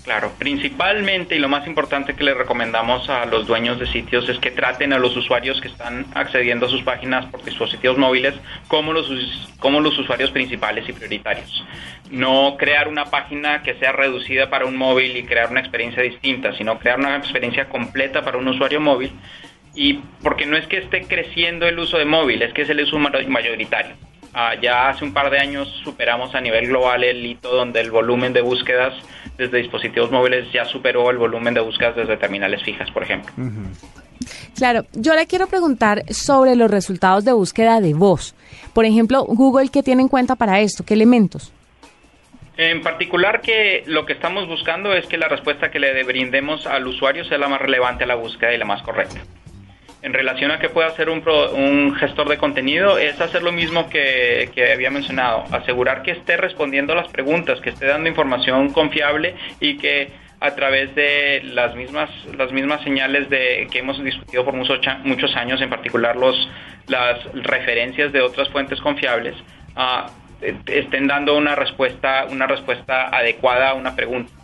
Claro, 0.07 0.33
principalmente 0.39 1.35
y 1.35 1.41
lo 1.41 1.49
más 1.49 1.67
importante 1.67 2.15
que 2.15 2.23
le 2.23 2.33
recomendamos 2.33 3.11
a 3.11 3.27
los 3.27 3.49
dueños 3.49 3.81
de 3.81 3.89
sitios 3.89 4.29
es 4.29 4.39
que 4.39 4.53
traten 4.53 4.93
a 4.93 5.01
los 5.01 5.17
usuarios 5.17 5.61
que 5.61 5.67
están 5.67 6.07
accediendo 6.15 6.67
a 6.67 6.69
sus 6.69 6.85
páginas 6.85 7.27
por 7.27 7.43
dispositivos 7.43 7.99
móviles 7.99 8.33
como 8.69 8.93
los, 8.93 9.11
como 9.59 9.81
los 9.81 9.99
usuarios 9.99 10.31
principales 10.31 10.89
y 10.89 10.93
prioritarios. 10.93 11.65
No 12.09 12.57
crear 12.57 12.87
una 12.87 13.07
página 13.07 13.65
que 13.65 13.75
sea 13.81 13.91
reducida 13.91 14.49
para 14.49 14.67
un 14.67 14.77
móvil 14.77 15.17
y 15.17 15.25
crear 15.25 15.51
una 15.51 15.59
experiencia 15.59 16.05
distinta, 16.05 16.57
sino 16.57 16.79
crear 16.79 17.01
una 17.01 17.17
experiencia 17.17 17.69
completa 17.69 18.23
para 18.23 18.39
un 18.39 18.47
usuario 18.47 18.81
móvil. 18.81 19.11
Y 19.75 19.95
porque 20.23 20.47
no 20.47 20.57
es 20.57 20.69
que 20.69 20.79
esté 20.79 21.03
creciendo 21.09 21.67
el 21.67 21.81
uso 21.81 21.99
de 21.99 22.05
móvil, 22.05 22.43
es 22.43 22.53
que 22.53 22.63
es 22.63 22.71
el 22.71 22.81
uso 22.81 22.97
mayoritario. 22.97 23.97
Ah, 24.39 24.53
ya 24.61 24.91
hace 24.91 25.03
un 25.03 25.15
par 25.15 25.31
de 25.31 25.39
años 25.39 25.67
superamos 25.83 26.35
a 26.35 26.43
nivel 26.43 26.67
global 26.67 27.03
el 27.03 27.25
hito 27.25 27.49
donde 27.57 27.81
el 27.81 27.91
volumen 27.91 28.35
de 28.35 28.43
búsquedas 28.43 28.93
desde 29.39 29.57
dispositivos 29.57 30.11
móviles 30.11 30.53
ya 30.53 30.67
superó 30.67 31.11
el 31.11 31.17
volumen 31.17 31.55
de 31.55 31.61
búsquedas 31.61 31.97
desde 31.97 32.19
terminales 32.19 32.63
fijas, 32.63 32.91
por 32.91 33.03
ejemplo. 33.03 33.33
Claro, 34.55 34.85
yo 34.93 35.15
le 35.15 35.27
quiero 35.27 35.47
preguntar 35.47 36.03
sobre 36.13 36.55
los 36.55 36.71
resultados 36.71 37.25
de 37.25 37.33
búsqueda 37.33 37.81
de 37.81 37.95
voz. 37.95 38.35
Por 38.75 38.85
ejemplo, 38.85 39.25
Google, 39.25 39.71
¿qué 39.71 39.83
tiene 39.83 40.03
en 40.03 40.09
cuenta 40.09 40.37
para 40.37 40.61
esto? 40.61 40.85
¿Qué 40.85 40.93
elementos? 40.93 41.51
En 42.59 42.83
particular 42.83 43.41
que 43.41 43.85
lo 43.87 44.05
que 44.05 44.13
estamos 44.13 44.47
buscando 44.47 44.93
es 44.93 45.07
que 45.07 45.17
la 45.17 45.29
respuesta 45.29 45.71
que 45.71 45.81
le 45.81 46.05
brindemos 46.05 46.67
al 46.67 46.87
usuario 46.87 47.25
sea 47.25 47.39
la 47.39 47.49
más 47.49 47.63
relevante 47.63 48.05
a 48.05 48.07
la 48.07 48.17
búsqueda 48.17 48.53
y 48.53 48.59
la 48.59 48.67
más 48.67 48.83
correcta 48.83 49.23
en 50.07 50.13
relación 50.13 50.53
a 50.53 50.61
qué 50.61 50.69
puede 50.69 50.87
hacer 50.87 51.11
un, 51.11 51.21
un 51.27 51.97
gestor 51.97 52.29
de 52.29 52.39
contenido 52.39 52.97
es 52.97 53.21
hacer 53.21 53.43
lo 53.43 53.51
mismo 53.51 53.91
que, 53.91 54.51
que, 54.55 54.73
había 54.73 54.89
mencionado, 54.89 55.43
asegurar 55.51 56.03
que 56.05 56.13
esté 56.13 56.37
respondiendo 56.37 56.93
a 56.93 56.97
las 56.97 57.09
preguntas, 57.09 57.61
que 57.61 57.71
esté 57.71 57.87
dando 57.87 58.09
información 58.09 58.71
confiable 58.71 59.35
y 59.59 59.79
que 59.79 60.13
a 60.39 60.55
través 60.55 60.95
de 60.95 61.43
las 61.43 61.75
mismas 61.75 62.09
las 62.39 62.53
mismas 62.53 62.83
señales 62.85 63.29
de 63.31 63.67
que 63.69 63.81
hemos 63.81 64.03
discutido 64.05 64.45
por 64.45 64.55
muchos, 64.55 65.35
años, 65.35 65.61
en 65.61 65.71
particular 65.71 66.15
los 66.15 66.37
las 66.87 67.25
referencias 67.35 68.13
de 68.13 68.21
otras 68.21 68.49
fuentes 68.51 68.81
confiables, 68.81 69.35
uh, 69.77 70.09
estén 70.67 71.09
dando 71.09 71.37
una 71.37 71.57
respuesta 71.57 72.27
una 72.31 72.47
respuesta 72.47 73.09
adecuada 73.09 73.71
a 73.71 73.75
una 73.75 73.97
pregunta. 73.97 74.36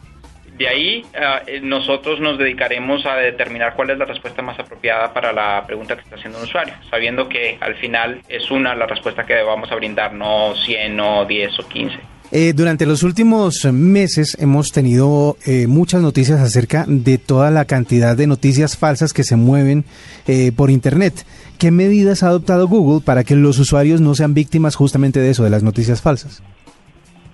De 0.62 0.68
ahí 0.68 1.02
uh, 1.02 1.66
nosotros 1.66 2.20
nos 2.20 2.38
dedicaremos 2.38 3.04
a 3.04 3.16
determinar 3.16 3.74
cuál 3.74 3.90
es 3.90 3.98
la 3.98 4.04
respuesta 4.04 4.42
más 4.42 4.56
apropiada 4.60 5.12
para 5.12 5.32
la 5.32 5.64
pregunta 5.66 5.96
que 5.96 6.02
está 6.02 6.14
haciendo 6.14 6.38
un 6.38 6.44
usuario, 6.44 6.72
sabiendo 6.88 7.28
que 7.28 7.58
al 7.60 7.74
final 7.74 8.22
es 8.28 8.48
una 8.48 8.72
la 8.76 8.86
respuesta 8.86 9.26
que 9.26 9.42
vamos 9.42 9.72
a 9.72 9.74
brindar, 9.74 10.14
no 10.14 10.54
100 10.54 11.00
o 11.00 11.24
10 11.24 11.58
o 11.58 11.68
15. 11.68 11.98
Eh, 12.30 12.52
durante 12.54 12.86
los 12.86 13.02
últimos 13.02 13.64
meses 13.72 14.36
hemos 14.38 14.70
tenido 14.70 15.36
eh, 15.46 15.66
muchas 15.66 16.00
noticias 16.00 16.40
acerca 16.40 16.84
de 16.86 17.18
toda 17.18 17.50
la 17.50 17.64
cantidad 17.64 18.16
de 18.16 18.28
noticias 18.28 18.76
falsas 18.76 19.12
que 19.12 19.24
se 19.24 19.34
mueven 19.34 19.84
eh, 20.28 20.52
por 20.54 20.70
Internet. 20.70 21.26
¿Qué 21.58 21.72
medidas 21.72 22.22
ha 22.22 22.28
adoptado 22.28 22.68
Google 22.68 23.04
para 23.04 23.24
que 23.24 23.34
los 23.34 23.58
usuarios 23.58 24.00
no 24.00 24.14
sean 24.14 24.32
víctimas 24.32 24.76
justamente 24.76 25.18
de 25.18 25.30
eso, 25.30 25.42
de 25.42 25.50
las 25.50 25.64
noticias 25.64 26.02
falsas? 26.02 26.40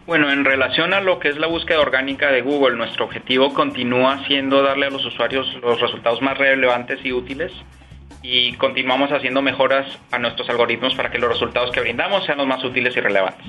Bueno, 0.09 0.31
en 0.31 0.47
relación 0.47 0.95
a 0.95 1.03
lo 1.03 1.19
que 1.19 1.29
es 1.29 1.37
la 1.37 1.49
búsqueda 1.49 1.81
orgánica 1.81 2.33
de 2.33 2.41
Google, 2.41 2.79
nuestro 2.79 3.05
objetivo 3.05 3.53
continúa 3.53 4.25
siendo 4.27 4.63
darle 4.63 4.87
a 4.87 4.91
los 4.91 5.05
usuarios 5.05 5.47
los 5.61 5.79
resultados 5.83 6.23
más 6.23 6.39
relevantes 6.39 6.99
y 7.05 7.13
útiles 7.13 7.53
y 8.23 8.55
continuamos 8.55 9.13
haciendo 9.13 9.43
mejoras 9.43 9.87
a 10.11 10.19
nuestros 10.19 10.49
algoritmos 10.49 10.95
para 10.95 11.11
que 11.11 11.19
los 11.19 11.29
resultados 11.29 11.73
que 11.73 11.83
brindamos 11.83 12.25
sean 12.25 12.39
los 12.39 12.47
más 12.47 12.65
útiles 12.65 12.97
y 12.97 13.01
relevantes. 13.01 13.47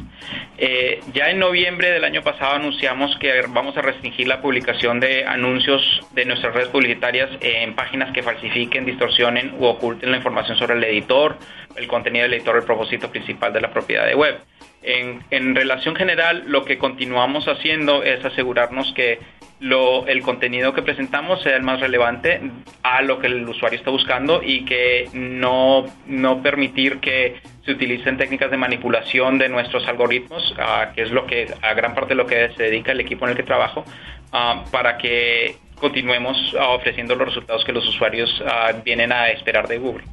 Eh, 0.62 1.00
ya 1.14 1.30
en 1.30 1.40
noviembre 1.40 1.90
del 1.90 2.04
año 2.04 2.22
pasado 2.22 2.56
anunciamos 2.56 3.16
que 3.18 3.44
vamos 3.48 3.78
a 3.78 3.82
restringir 3.82 4.28
la 4.28 4.42
publicación 4.42 5.00
de 5.00 5.24
anuncios 5.24 5.82
de 6.12 6.26
nuestras 6.26 6.54
redes 6.54 6.68
publicitarias 6.68 7.30
en 7.40 7.76
páginas 7.76 8.12
que 8.12 8.22
falsifiquen, 8.22 8.86
distorsionen 8.86 9.54
u 9.58 9.68
oculten 9.68 10.12
la 10.12 10.18
información 10.18 10.58
sobre 10.58 10.76
el 10.76 10.84
editor, 10.84 11.38
el 11.78 11.88
contenido 11.88 12.24
del 12.24 12.34
editor, 12.34 12.58
el 12.58 12.64
propósito 12.64 13.10
principal 13.10 13.54
de 13.54 13.62
la 13.62 13.72
propiedad 13.72 14.06
de 14.06 14.16
web. 14.16 14.38
En, 14.82 15.24
en 15.32 15.56
relación 15.56 15.96
general, 15.96 16.44
lo 16.48 16.66
que 16.66 16.78
continuamos 16.78 17.48
haciendo 17.48 18.04
es 18.04 18.26
asegurarnos 18.26 18.92
que 18.92 19.20
lo, 19.62 20.08
el 20.08 20.22
contenido 20.22 20.74
que 20.74 20.82
presentamos 20.82 21.42
sea 21.42 21.56
el 21.56 21.64
más 21.64 21.80
relevante 21.80 22.42
a 22.84 23.02
lo 23.02 23.20
que 23.20 23.28
el 23.28 23.48
usuario 23.48 23.80
está 23.80 23.92
buscando 23.92 24.42
y 24.44 24.66
que 24.66 25.08
no, 25.14 25.86
no 26.06 26.42
permitir 26.42 27.00
que 27.00 27.42
se 27.70 27.74
utilicen 27.76 28.18
técnicas 28.18 28.50
de 28.50 28.58
manipulación 28.58 29.38
de 29.38 29.48
nuestros 29.48 29.88
algoritmos, 29.88 30.52
uh, 30.54 30.92
que 30.96 31.04
es 31.04 31.12
lo 31.12 31.28
que 31.28 31.54
a 31.62 31.76
gran 31.76 31.94
parte 31.94 32.10
de 32.10 32.16
lo 32.16 32.26
que 32.26 32.50
se 32.58 32.64
dedica 32.64 32.92
el 32.94 33.00
equipo 33.00 33.26
en 33.26 33.32
el 33.32 33.38
que 33.38 33.44
trabajo, 33.44 33.86
uh, 34.34 34.68
para 34.72 34.98
que 34.98 35.56
continuemos 35.76 36.36
uh, 36.56 36.74
ofreciendo 36.74 37.14
los 37.14 37.28
resultados 37.28 37.64
que 37.64 37.72
los 37.72 37.88
usuarios 37.88 38.44
vienen 38.84 39.12
a 39.12 39.30
esperar 39.30 39.68
de 39.68 39.78
Google. 39.78 40.04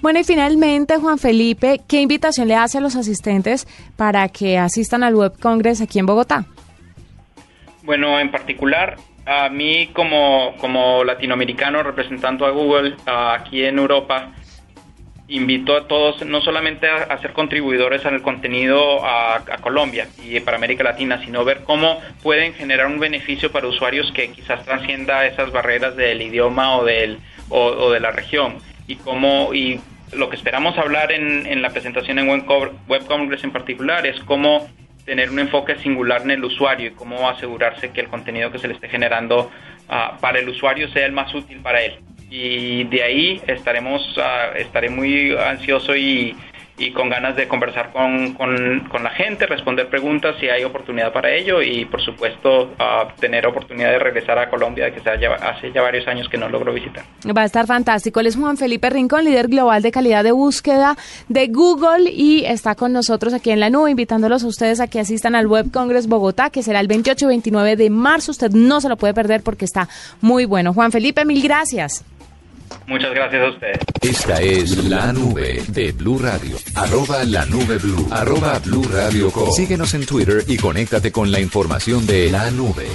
Bueno, 0.00 0.20
y 0.20 0.24
finalmente, 0.24 0.96
Juan 0.96 1.18
Felipe, 1.18 1.80
¿qué 1.86 2.00
invitación 2.00 2.48
le 2.48 2.54
hace 2.54 2.78
a 2.78 2.80
los 2.80 2.96
asistentes 2.96 3.68
para 3.98 4.26
que 4.30 4.56
asistan 4.56 5.02
al 5.02 5.14
Web 5.14 5.38
Congress 5.38 5.82
aquí 5.82 5.98
en 5.98 6.06
Bogotá? 6.06 6.46
Bueno, 7.82 8.18
en 8.18 8.30
particular, 8.30 8.96
a 9.26 9.50
mí 9.50 9.90
como, 9.92 10.54
como 10.58 11.04
latinoamericano 11.04 11.82
representando 11.82 12.46
a 12.46 12.50
Google 12.50 12.96
aquí 13.04 13.64
en 13.64 13.78
Europa, 13.78 14.32
invito 15.30 15.76
a 15.76 15.86
todos 15.86 16.24
no 16.26 16.40
solamente 16.40 16.88
a, 16.88 17.16
ser 17.18 17.32
contribuidores 17.32 18.04
el 18.04 18.20
contenido 18.20 19.04
a, 19.04 19.42
Colombia 19.60 20.08
y 20.22 20.40
para 20.40 20.56
América 20.56 20.84
Latina, 20.84 21.22
sino 21.24 21.44
ver 21.44 21.62
cómo 21.64 22.00
pueden 22.22 22.54
generar 22.54 22.86
un 22.86 22.98
beneficio 22.98 23.52
para 23.52 23.66
usuarios 23.66 24.10
que 24.12 24.30
quizás 24.30 24.64
trascienda 24.64 25.26
esas 25.26 25.52
barreras 25.52 25.96
del 25.96 26.20
idioma 26.20 26.76
o, 26.76 26.84
del, 26.84 27.18
o, 27.48 27.90
de 27.90 28.00
la 28.00 28.10
región 28.10 28.58
y 28.86 28.96
cómo 28.96 29.54
y 29.54 29.80
lo 30.12 30.28
que 30.28 30.36
esperamos 30.36 30.76
hablar 30.76 31.12
en, 31.12 31.46
en 31.46 31.62
la 31.62 31.70
presentación 31.70 32.18
en 32.18 32.28
Web 32.28 33.06
Congress 33.06 33.44
en 33.44 33.52
particular 33.52 34.06
es 34.06 34.18
cómo 34.20 34.68
tener 35.04 35.30
un 35.30 35.38
enfoque 35.38 35.76
singular 35.78 36.22
en 36.22 36.30
el 36.30 36.44
usuario 36.44 36.88
y 36.88 36.90
cómo 36.92 37.28
asegurarse 37.28 37.90
que 37.90 38.00
el 38.00 38.08
contenido 38.08 38.50
que 38.50 38.58
se 38.58 38.68
le 38.68 38.74
esté 38.74 38.88
generando 38.88 39.50
uh, 39.88 40.20
para 40.20 40.38
el 40.38 40.48
usuario 40.48 40.88
sea 40.88 41.06
el 41.06 41.12
más 41.12 41.34
útil 41.34 41.58
para 41.58 41.82
él. 41.82 41.98
Y 42.30 42.84
de 42.84 43.02
ahí 43.02 43.42
estaremos, 43.46 44.02
uh, 44.16 44.56
estaré 44.56 44.88
muy 44.88 45.36
ansioso 45.36 45.96
y, 45.96 46.36
y 46.80 46.92
con 46.92 47.10
ganas 47.10 47.36
de 47.36 47.46
conversar 47.46 47.92
con, 47.92 48.32
con, 48.34 49.02
la 49.02 49.10
gente, 49.10 49.46
responder 49.46 49.88
preguntas 49.88 50.36
si 50.40 50.48
hay 50.48 50.64
oportunidad 50.64 51.12
para 51.12 51.30
ello 51.30 51.60
y 51.60 51.84
por 51.84 52.00
supuesto 52.00 52.62
uh, 52.62 53.20
tener 53.20 53.46
oportunidad 53.46 53.90
de 53.90 53.98
regresar 53.98 54.38
a 54.38 54.48
Colombia 54.48 54.90
que 54.90 55.00
ya, 55.02 55.34
hace 55.34 55.72
ya 55.72 55.82
varios 55.82 56.08
años 56.08 56.28
que 56.30 56.38
no 56.38 56.48
logro 56.48 56.72
visitar. 56.72 57.04
Va 57.36 57.42
a 57.42 57.44
estar 57.44 57.66
fantástico. 57.66 58.20
Él 58.20 58.28
es 58.28 58.36
Juan 58.36 58.56
Felipe 58.56 58.88
Rincón, 58.88 59.24
líder 59.24 59.48
global 59.48 59.82
de 59.82 59.92
calidad 59.92 60.24
de 60.24 60.32
búsqueda 60.32 60.96
de 61.28 61.48
Google 61.48 62.10
y 62.10 62.44
está 62.46 62.74
con 62.74 62.94
nosotros 62.94 63.34
aquí 63.34 63.50
en 63.50 63.60
la 63.60 63.68
nube 63.68 63.90
invitándolos 63.90 64.42
a 64.42 64.46
ustedes 64.46 64.80
a 64.80 64.86
que 64.86 65.00
asistan 65.00 65.34
al 65.34 65.48
Web 65.48 65.70
Congress 65.70 66.06
Bogotá 66.06 66.48
que 66.48 66.62
será 66.62 66.80
el 66.80 66.88
28 66.88 67.26
y 67.26 67.28
29 67.28 67.76
de 67.76 67.90
marzo. 67.90 68.30
Usted 68.30 68.52
no 68.52 68.80
se 68.80 68.88
lo 68.88 68.96
puede 68.96 69.12
perder 69.12 69.42
porque 69.42 69.66
está 69.66 69.88
muy 70.22 70.46
bueno. 70.46 70.72
Juan 70.72 70.92
Felipe, 70.92 71.26
mil 71.26 71.42
gracias. 71.42 72.04
Muchas 72.86 73.14
gracias 73.14 73.42
a 73.42 73.48
ustedes. 73.50 73.78
Esta 74.02 74.40
es 74.40 74.84
la 74.84 75.12
nube 75.12 75.62
de 75.68 75.92
Blue 75.92 76.18
Radio. 76.18 76.56
Arroba 76.74 77.24
la 77.24 77.46
nube 77.46 77.78
Blue. 77.78 78.08
Arroba 78.10 78.58
Blue 78.58 78.84
Radio 78.92 79.30
Com. 79.30 79.52
Síguenos 79.52 79.94
en 79.94 80.06
Twitter 80.06 80.44
y 80.48 80.56
conéctate 80.56 81.12
con 81.12 81.30
la 81.30 81.40
información 81.40 82.06
de 82.06 82.30
la 82.30 82.50
nube. 82.50 82.86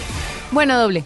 Bueno, 0.51 0.77
doble. 0.77 1.03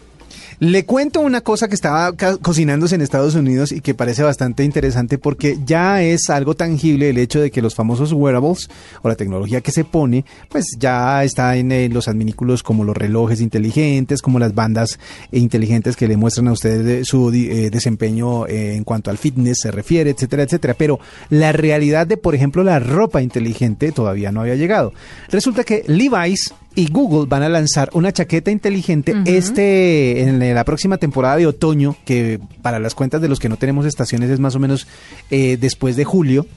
Le 0.61 0.83
cuento 0.83 1.21
una 1.21 1.39
cosa 1.39 1.69
que 1.69 1.75
estaba 1.75 2.11
cocinándose 2.41 2.95
en 2.95 3.01
Estados 3.01 3.33
Unidos 3.33 3.71
y 3.71 3.79
que 3.79 3.93
parece 3.93 4.23
bastante 4.23 4.65
interesante 4.65 5.17
porque 5.17 5.57
ya 5.65 6.03
es 6.03 6.29
algo 6.29 6.53
tangible 6.53 7.09
el 7.09 7.17
hecho 7.17 7.39
de 7.39 7.49
que 7.49 7.61
los 7.61 7.75
famosos 7.75 8.11
wearables 8.11 8.69
o 9.01 9.07
la 9.07 9.15
tecnología 9.15 9.61
que 9.61 9.71
se 9.71 9.85
pone, 9.85 10.25
pues 10.49 10.75
ya 10.77 11.23
está 11.23 11.55
en, 11.55 11.71
eh, 11.71 11.87
los 11.87 12.09
adminículos 12.09 12.61
como 12.61 12.83
los 12.83 12.97
relojes 12.97 13.39
inteligentes, 13.39 14.21
como 14.21 14.37
las 14.37 14.53
bandas 14.53 14.99
inteligentes 15.31 15.95
que 15.95 16.09
le 16.09 16.17
muestran 16.17 16.49
a 16.49 16.51
ustedes 16.51 17.07
su 17.07 17.31
eh, 17.31 17.69
desempeño 17.69 18.45
eh, 18.45 18.75
en 18.75 18.83
cuanto 18.83 19.11
al 19.11 19.17
fitness 19.17 19.61
se 19.61 19.71
refiere, 19.71 20.09
etcétera, 20.09 20.43
etcétera. 20.43 20.73
Pero 20.73 20.99
la 21.29 21.53
realidad 21.53 22.05
de, 22.05 22.17
por 22.17 22.35
ejemplo, 22.35 22.65
la 22.65 22.79
ropa 22.79 23.21
inteligente 23.21 23.93
todavía 23.93 24.33
no 24.33 24.41
había 24.41 24.55
llegado. 24.55 24.91
Resulta 25.29 25.63
que 25.63 25.85
Levi's 25.87 26.53
y 26.79 26.87
Google 26.89 27.25
van 27.27 27.43
a 27.43 27.49
lanzar 27.49 27.89
una 27.91 28.13
chaqueta 28.13 28.51
inteligente 28.51 29.13
este 29.25 30.21
en 30.21 30.55
la 30.55 30.63
próxima 30.63 30.97
temporada 30.97 31.35
de 31.35 31.45
otoño, 31.45 31.97
que 32.05 32.39
para 32.61 32.79
las 32.79 32.95
cuentas 32.95 33.21
de 33.21 33.27
los 33.27 33.37
que 33.37 33.49
no 33.49 33.57
tenemos 33.57 33.85
estaciones 33.85 34.29
es 34.29 34.39
más 34.39 34.55
o 34.55 34.59
menos 34.59 34.87
eh, 35.29 35.57
después 35.59 35.97
de 35.97 36.05
julio. 36.05 36.47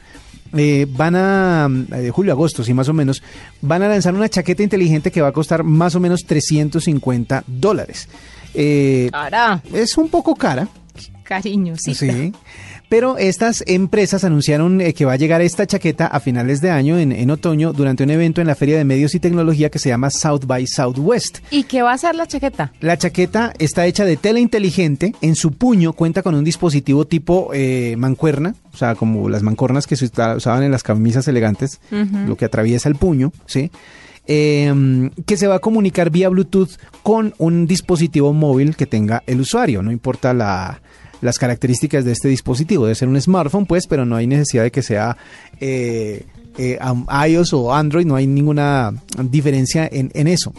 Eh, 0.57 0.87
van 0.89 1.17
a, 1.17 1.67
de 1.69 2.07
eh, 2.07 2.11
julio 2.11 2.31
agosto, 2.33 2.63
sí, 2.63 2.73
más 2.73 2.89
o 2.89 2.93
menos, 2.93 3.21
van 3.63 3.83
a 3.83 3.89
lanzar 3.89 4.15
una 4.15 4.29
chaqueta 4.29 4.63
inteligente 4.63 5.11
que 5.11 5.21
va 5.21 5.29
a 5.29 5.33
costar 5.33 5.65
más 5.65 5.97
o 5.97 6.01
menos 6.01 6.21
350 6.25 7.43
dólares. 7.49 8.09
cara. 9.11 9.61
Es 9.73 9.97
un 9.99 10.09
poco 10.09 10.37
cara. 10.37 10.69
Cariño, 11.25 11.75
sí. 11.77 11.97
Sí. 11.97 12.33
Pero 12.93 13.17
estas 13.17 13.65
empresas 13.67 14.23
anunciaron 14.23 14.83
eh, 14.83 14.93
que 14.93 15.07
va 15.07 15.15
a 15.15 15.17
llegar 15.17 15.41
esta 15.41 15.67
chaqueta 15.67 16.07
a 16.09 16.21
finales 16.21 16.61
de 16.61 16.69
año, 16.69 16.99
en, 16.99 17.31
otoño, 17.31 17.73
durante 17.73 18.05
un 18.05 18.11
evento 18.11 18.43
en 18.43 18.47
la 18.47 18.55
Feria 18.55 18.77
de 18.77 18.85
Medios 18.85 19.15
y 19.15 19.19
Tecnología 19.19 19.71
que 19.71 19.79
se 19.79 19.89
llama 19.89 20.11
South 20.11 20.45
by 20.47 20.67
Southwest. 20.67 21.39
¿Y 21.51 21.63
qué 21.63 21.81
va 21.81 21.95
a 21.95 21.97
ser 21.97 22.15
la 22.15 22.27
chaqueta? 22.27 22.71
La 22.81 22.99
chaqueta 22.99 23.55
está 23.59 23.87
hecha 23.87 24.05
de 24.05 24.19
tela 24.19 24.41
inteligente. 24.41 25.15
En 25.23 25.37
su 25.37 25.53
puño 25.53 25.95
cuenta 25.95 26.23
con 26.23 26.35
un 26.35 26.45
dispositivo 26.45 27.07
tipo 27.07 27.49
eh, 27.55 27.95
mancuerna, 27.97 28.57
o 28.75 28.77
sea, 28.77 28.95
como 28.95 29.31
las 29.31 29.43
mancornas 29.43 29.87
que 29.87 29.97
se 29.97 30.05
usaban 30.05 30.63
en 30.63 30.71
las 30.71 30.83
camisas 30.83 31.27
elegantes, 31.27 31.81
lo 32.27 32.37
que 32.37 32.45
atraviesa 32.45 32.91
el 32.91 32.97
puño, 32.97 33.33
¿sí? 33.47 33.71
Em, 34.27 35.09
que 35.25 35.39
se 35.39 35.47
va 35.47 35.55
a 35.55 35.61
comunicar 35.61 36.11
vía 36.11 36.29
Bluetooth 36.29 36.77
con 37.03 37.33
un 37.39 37.67
dispositivo 37.67 38.35
móvil 38.35 38.77
que 38.77 38.85
tenga 38.85 39.23
el 39.27 39.41
usuario, 39.41 39.83
no 39.83 39.91
importa 39.91 40.35
la, 40.35 40.83
las 41.23 41.39
características 41.39 42.05
de 42.05 42.13
este 42.13 42.29
dispositivo. 42.29 42.85
Debe 42.85 42.95
ser 42.95 43.09
un 43.09 43.19
smartphone, 43.19 43.65
pues, 43.65 43.87
pero 43.87 44.05
no 44.05 44.17
hay 44.17 44.27
necesidad 44.27 44.65
de 44.65 44.71
que 44.71 44.83
sea 44.83 45.17
eh, 45.61 46.27
eh, 46.59 46.79
iOS 47.29 47.55
o 47.55 47.73
Android, 47.73 48.05
no 48.05 48.17
hay 48.17 48.27
ninguna 48.27 48.93
diferencia 49.19 49.89
en, 49.91 50.27
eso. 50.29 50.53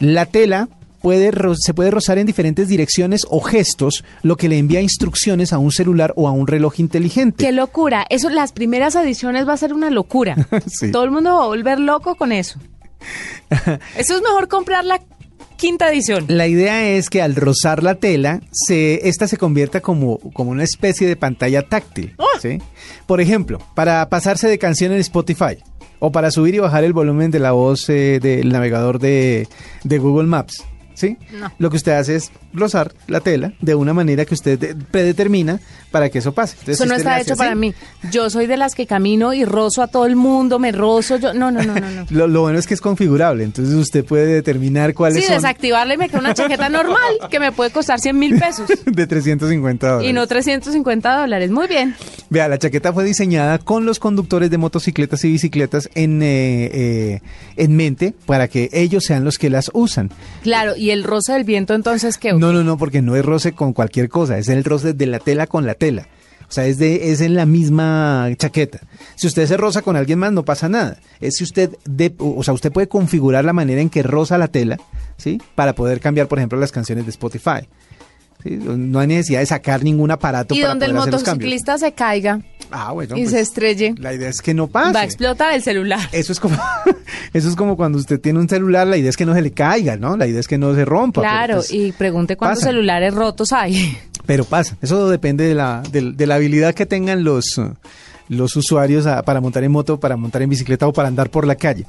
La 0.00 0.24
tela 0.24 0.68
Puede, 1.02 1.30
se 1.60 1.72
puede 1.72 1.92
rozar 1.92 2.18
en 2.18 2.26
diferentes 2.26 2.66
direcciones 2.66 3.26
o 3.30 3.40
gestos, 3.40 4.02
lo 4.22 4.36
que 4.36 4.48
le 4.48 4.58
envía 4.58 4.80
instrucciones 4.80 5.52
a 5.52 5.58
un 5.58 5.70
celular 5.70 6.12
o 6.16 6.26
a 6.26 6.32
un 6.32 6.48
reloj 6.48 6.80
inteligente. 6.80 7.44
¡Qué 7.44 7.52
locura! 7.52 8.04
Eso, 8.10 8.28
las 8.28 8.50
primeras 8.50 8.96
ediciones 8.96 9.46
va 9.46 9.52
a 9.52 9.56
ser 9.56 9.72
una 9.72 9.88
locura. 9.90 10.34
Todo 10.92 11.04
el 11.04 11.12
mundo 11.12 11.36
va 11.36 11.44
a 11.44 11.46
volver 11.46 11.78
loco 11.78 12.16
con 12.16 12.32
eso. 12.32 12.58
eso 13.96 14.16
es 14.16 14.22
mejor 14.22 14.48
comprarla 14.48 15.00
quinta 15.56 15.90
edición. 15.90 16.26
La 16.28 16.46
idea 16.46 16.88
es 16.88 17.10
que 17.10 17.22
al 17.22 17.34
rozar 17.34 17.82
la 17.82 17.96
tela, 17.96 18.40
se, 18.52 19.08
esta 19.08 19.26
se 19.26 19.36
convierta 19.36 19.80
como, 19.80 20.18
como 20.32 20.50
una 20.50 20.64
especie 20.64 21.06
de 21.06 21.16
pantalla 21.16 21.62
táctil. 21.62 22.14
¡Oh! 22.18 22.38
¿sí? 22.40 22.58
Por 23.06 23.20
ejemplo, 23.20 23.58
para 23.74 24.08
pasarse 24.08 24.48
de 24.48 24.58
canción 24.58 24.92
en 24.92 24.98
Spotify 24.98 25.58
o 25.98 26.12
para 26.12 26.30
subir 26.30 26.54
y 26.54 26.58
bajar 26.58 26.84
el 26.84 26.92
volumen 26.92 27.30
de 27.30 27.38
la 27.38 27.52
voz 27.52 27.88
eh, 27.88 28.20
del 28.20 28.50
navegador 28.50 28.98
de, 28.98 29.48
Google 29.84 30.28
Maps. 30.28 30.64
¿sí? 30.94 31.16
No. 31.32 31.52
Lo 31.58 31.70
que 31.70 31.76
usted 31.76 31.92
hace 31.92 32.16
es 32.16 32.30
rozar 32.56 32.92
la 33.06 33.20
tela 33.20 33.52
de 33.60 33.74
una 33.74 33.92
manera 33.94 34.24
que 34.24 34.34
usted 34.34 34.58
de- 34.58 34.74
predetermina 34.74 35.60
para 35.90 36.10
que 36.10 36.18
eso 36.18 36.32
pase. 36.32 36.54
Entonces, 36.60 36.80
Eso 36.80 36.86
no 36.86 36.94
está 36.96 37.20
hecho 37.20 37.36
para 37.36 37.54
mí. 37.54 37.72
Yo 38.10 38.28
soy 38.28 38.46
de 38.46 38.56
las 38.56 38.74
que 38.74 38.86
camino 38.86 39.32
y 39.32 39.44
rozo 39.44 39.82
a 39.82 39.86
todo 39.86 40.04
el 40.06 40.16
mundo, 40.16 40.58
me 40.58 40.72
rozo 40.72 41.16
yo. 41.16 41.32
No, 41.32 41.50
no, 41.50 41.62
no, 41.62 41.74
no. 41.74 41.90
no. 41.90 42.06
Lo, 42.10 42.26
lo 42.26 42.40
bueno 42.42 42.58
es 42.58 42.66
que 42.66 42.74
es 42.74 42.80
configurable, 42.80 43.44
entonces 43.44 43.74
usted 43.74 44.04
puede 44.04 44.26
determinar 44.26 44.92
cuáles 44.94 45.18
Sí, 45.20 45.26
son 45.26 45.36
desactivarle 45.36 45.94
y 45.94 45.96
me 45.98 46.08
queda 46.08 46.18
una 46.20 46.34
chaqueta 46.34 46.68
normal 46.68 46.98
que 47.30 47.40
me 47.40 47.52
puede 47.52 47.70
costar 47.70 48.00
100 48.00 48.18
mil 48.18 48.38
pesos 48.38 48.68
de 48.86 49.06
350 49.06 49.86
dólares. 49.88 50.10
y 50.10 50.12
no 50.12 50.26
350 50.26 51.20
dólares. 51.20 51.50
Muy 51.50 51.66
bien. 51.68 51.94
Vea, 52.30 52.48
la 52.48 52.58
chaqueta 52.58 52.92
fue 52.92 53.04
diseñada 53.04 53.58
con 53.58 53.86
los 53.86 53.98
conductores 53.98 54.50
de 54.50 54.58
motocicletas 54.58 55.24
y 55.24 55.30
bicicletas 55.32 55.88
en, 55.94 56.22
eh, 56.22 56.70
eh, 56.72 57.20
en 57.56 57.76
mente 57.76 58.14
para 58.26 58.48
que 58.48 58.68
ellos 58.72 59.04
sean 59.04 59.24
los 59.24 59.38
que 59.38 59.50
las 59.50 59.70
usan. 59.74 60.10
Claro, 60.42 60.76
y 60.76 60.90
el 60.90 61.04
roce 61.04 61.32
del 61.32 61.44
viento 61.44 61.74
entonces 61.74 62.18
qué? 62.18 62.32
No, 62.32 62.45
no, 62.52 62.64
no, 62.64 62.76
porque 62.76 63.02
no 63.02 63.16
es 63.16 63.24
roce 63.24 63.52
con 63.52 63.72
cualquier 63.72 64.08
cosa, 64.08 64.38
es 64.38 64.48
el 64.48 64.64
roce 64.64 64.92
de 64.92 65.06
la 65.06 65.18
tela 65.18 65.46
con 65.46 65.66
la 65.66 65.74
tela. 65.74 66.08
O 66.48 66.52
sea, 66.52 66.66
es, 66.66 66.78
de, 66.78 67.10
es 67.10 67.20
en 67.20 67.34
la 67.34 67.44
misma 67.44 68.28
chaqueta. 68.36 68.80
Si 69.16 69.26
usted 69.26 69.46
se 69.46 69.56
roza 69.56 69.82
con 69.82 69.96
alguien 69.96 70.18
más, 70.18 70.32
no 70.32 70.44
pasa 70.44 70.68
nada. 70.68 70.98
Es 71.20 71.36
si 71.36 71.44
usted, 71.44 71.76
o 72.18 72.42
sea, 72.44 72.54
usted 72.54 72.70
puede 72.70 72.88
configurar 72.88 73.44
la 73.44 73.52
manera 73.52 73.80
en 73.80 73.90
que 73.90 74.04
roza 74.04 74.38
la 74.38 74.48
tela, 74.48 74.78
¿sí? 75.16 75.40
Para 75.56 75.74
poder 75.74 75.98
cambiar, 76.00 76.28
por 76.28 76.38
ejemplo, 76.38 76.58
las 76.58 76.70
canciones 76.70 77.04
de 77.04 77.10
Spotify. 77.10 77.66
¿Sí? 78.48 78.58
No 78.64 78.98
hay 79.00 79.06
necesidad 79.06 79.40
de 79.40 79.46
sacar 79.46 79.82
ningún 79.82 80.10
aparato 80.10 80.54
Y 80.54 80.58
para 80.60 80.70
donde 80.70 80.86
el 80.86 80.96
hacer 80.96 81.12
los 81.12 81.22
motociclista 81.22 81.78
se 81.78 81.92
caiga 81.92 82.40
Ah, 82.70 82.90
bueno, 82.92 83.16
y 83.16 83.20
pues, 83.22 83.30
se 83.32 83.40
estrelle, 83.40 83.94
la 83.98 84.12
idea 84.12 84.28
es 84.28 84.40
que 84.40 84.52
no 84.52 84.66
pase. 84.66 84.92
va 84.92 85.00
a 85.00 85.04
explotar 85.04 85.54
el 85.54 85.62
celular. 85.62 86.00
Eso 86.10 86.32
es 86.32 86.40
como 86.40 86.56
eso 87.32 87.48
es 87.48 87.54
como 87.54 87.76
cuando 87.76 87.96
usted 87.98 88.20
tiene 88.20 88.40
un 88.40 88.48
celular, 88.48 88.86
la 88.88 88.96
idea 88.96 89.08
es 89.10 89.16
que 89.16 89.24
no 89.24 89.34
se 89.34 89.42
le 89.42 89.52
caiga, 89.52 89.96
¿no? 89.96 90.16
La 90.16 90.26
idea 90.26 90.40
es 90.40 90.48
que 90.48 90.58
no 90.58 90.74
se 90.74 90.84
rompa. 90.84 91.20
Claro, 91.20 91.56
pues, 91.56 91.72
y 91.72 91.92
pregunte 91.92 92.36
cuántos 92.36 92.60
pasa. 92.60 92.70
celulares 92.70 93.14
rotos 93.14 93.52
hay. 93.52 93.96
Pero 94.26 94.44
pasa, 94.44 94.76
eso 94.82 95.08
depende 95.08 95.44
de 95.46 95.54
la, 95.54 95.80
de, 95.92 96.10
de 96.12 96.26
la 96.26 96.34
habilidad 96.34 96.74
que 96.74 96.86
tengan 96.86 97.22
los, 97.22 97.60
los 98.28 98.56
usuarios 98.56 99.06
a- 99.06 99.22
para 99.22 99.40
montar 99.40 99.62
en 99.62 99.70
moto, 99.70 100.00
para 100.00 100.16
montar 100.16 100.42
en 100.42 100.50
bicicleta 100.50 100.88
o 100.88 100.92
para 100.92 101.06
andar 101.06 101.30
por 101.30 101.46
la 101.46 101.54
calle. 101.54 101.86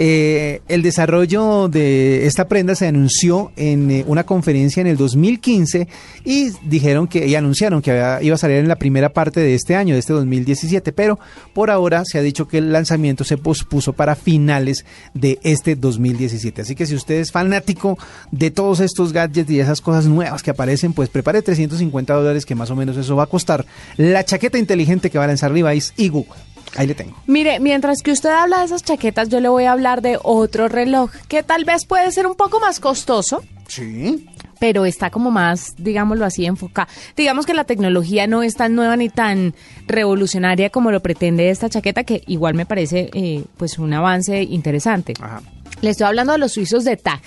Eh, 0.00 0.62
el 0.68 0.82
desarrollo 0.82 1.68
de 1.68 2.26
esta 2.26 2.46
prenda 2.46 2.76
se 2.76 2.86
anunció 2.86 3.50
en 3.56 3.90
eh, 3.90 4.04
una 4.06 4.24
conferencia 4.24 4.80
en 4.80 4.86
el 4.86 4.96
2015 4.96 5.88
y 6.24 6.50
dijeron 6.62 7.08
que 7.08 7.26
y 7.26 7.34
anunciaron 7.34 7.82
que 7.82 7.90
iba 8.22 8.34
a 8.34 8.38
salir 8.38 8.58
en 8.58 8.68
la 8.68 8.76
primera 8.76 9.12
parte 9.12 9.40
de 9.40 9.54
este 9.54 9.74
año, 9.74 9.94
de 9.94 10.00
este 10.00 10.12
2017, 10.12 10.92
pero 10.92 11.18
por 11.52 11.70
ahora 11.70 12.04
se 12.04 12.18
ha 12.18 12.22
dicho 12.22 12.46
que 12.46 12.58
el 12.58 12.72
lanzamiento 12.72 13.24
se 13.24 13.38
pospuso 13.38 13.92
para 13.92 14.14
finales 14.14 14.84
de 15.14 15.40
este 15.42 15.74
2017. 15.74 16.62
Así 16.62 16.74
que 16.76 16.86
si 16.86 16.94
usted 16.94 17.16
es 17.16 17.32
fanático 17.32 17.98
de 18.30 18.50
todos 18.50 18.80
estos 18.80 19.12
gadgets 19.12 19.50
y 19.50 19.58
esas 19.58 19.80
cosas 19.80 20.06
nuevas 20.06 20.42
que 20.42 20.50
aparecen, 20.50 20.92
pues 20.92 21.08
prepare 21.08 21.42
350 21.42 22.14
dólares, 22.14 22.46
que 22.46 22.54
más 22.54 22.70
o 22.70 22.76
menos 22.76 22.96
eso 22.96 23.16
va 23.16 23.24
a 23.24 23.26
costar 23.26 23.66
la 23.96 24.24
chaqueta 24.24 24.58
inteligente 24.58 25.10
que 25.10 25.18
va 25.18 25.24
a 25.24 25.28
lanzar 25.28 25.50
Levi's 25.50 25.92
y 25.96 26.08
Google. 26.08 26.34
Ahí 26.76 26.86
le 26.86 26.94
tengo. 26.94 27.16
Mire, 27.26 27.60
mientras 27.60 28.02
que 28.02 28.12
usted 28.12 28.30
habla 28.30 28.58
de 28.60 28.66
esas 28.66 28.82
chaquetas, 28.84 29.28
yo 29.28 29.40
le 29.40 29.48
voy 29.48 29.64
a 29.64 29.72
hablar 29.72 30.02
de 30.02 30.18
otro 30.22 30.68
reloj 30.68 31.10
que 31.28 31.42
tal 31.42 31.64
vez 31.64 31.84
puede 31.86 32.10
ser 32.12 32.26
un 32.26 32.34
poco 32.34 32.60
más 32.60 32.78
costoso, 32.80 33.42
Sí. 33.66 34.26
pero 34.60 34.84
está 34.86 35.10
como 35.10 35.30
más, 35.30 35.74
digámoslo 35.78 36.24
así, 36.24 36.44
enfocada. 36.46 36.88
Digamos 37.16 37.46
que 37.46 37.54
la 37.54 37.64
tecnología 37.64 38.26
no 38.26 38.42
es 38.42 38.54
tan 38.54 38.74
nueva 38.74 38.96
ni 38.96 39.08
tan 39.08 39.54
revolucionaria 39.86 40.70
como 40.70 40.90
lo 40.90 41.00
pretende 41.00 41.50
esta 41.50 41.68
chaqueta, 41.68 42.04
que 42.04 42.22
igual 42.26 42.54
me 42.54 42.66
parece 42.66 43.10
eh, 43.14 43.44
pues 43.56 43.78
un 43.78 43.92
avance 43.92 44.42
interesante. 44.42 45.14
Ajá. 45.20 45.42
Le 45.80 45.90
estoy 45.90 46.06
hablando 46.06 46.32
de 46.32 46.38
los 46.38 46.52
suizos 46.52 46.84
de 46.84 46.96
TAC. 46.96 47.20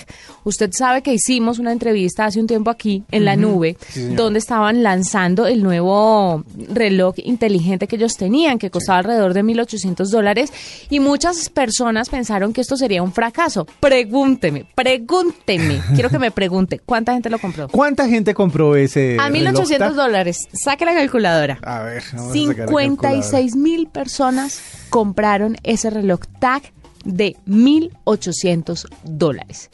Usted 0.44 0.72
sabe 0.74 1.02
que 1.04 1.14
hicimos 1.14 1.60
una 1.60 1.72
entrevista 1.72 2.26
hace 2.26 2.40
un 2.40 2.48
tiempo 2.48 2.70
aquí 2.70 3.04
en 3.12 3.26
la 3.26 3.36
nube, 3.36 3.78
Sí, 3.90 4.08
donde 4.16 4.40
estaban 4.40 4.84
lanzando 4.84 5.46
el 5.48 5.64
nuevo 5.64 6.44
reloj 6.74 7.16
inteligente 7.18 7.88
que 7.88 7.96
ellos 7.96 8.18
tenían, 8.18 8.58
que 8.60 8.70
costaba 8.70 9.00
alrededor 9.00 9.34
de 9.34 9.44
1.800 9.44 10.10
dólares, 10.10 10.52
y 10.90 11.00
muchas 11.00 11.50
personas 11.50 12.10
pensaron 12.10 12.54
que 12.54 12.62
esto 12.62 12.76
sería 12.76 13.04
un 13.04 13.14
fracaso. 13.14 13.66
Pregúnteme, 13.80 14.66
pregúnteme, 14.76 15.82
quiero 15.94 16.10
que 16.10 16.20
me 16.20 16.32
pregunte, 16.32 16.80
¿cuánta 16.80 17.14
gente 17.14 17.30
lo 17.30 17.40
compró? 17.40 17.68
¿Cuánta 17.70 18.08
gente 18.08 18.34
compró 18.34 18.76
ese 18.76 19.18
A 19.20 19.30
reloj 19.30 19.54
1.800 19.64 19.78
TAC? 19.78 19.94
dólares. 19.94 20.48
Saque 20.54 20.86
la 20.86 20.94
calculadora. 20.94 21.60
A 21.64 21.82
ver, 21.84 22.04
vamos 22.14 22.36
a 22.36 22.40
sacar 22.48 22.66
la 22.66 22.72
56 22.82 23.56
mil 23.56 23.88
personas 23.88 24.60
compraron 24.90 25.56
ese 25.64 25.90
reloj 25.90 26.22
TAG 26.40 26.64
de 27.06 27.36
1.800 27.48 28.88
dólares. 29.04 29.70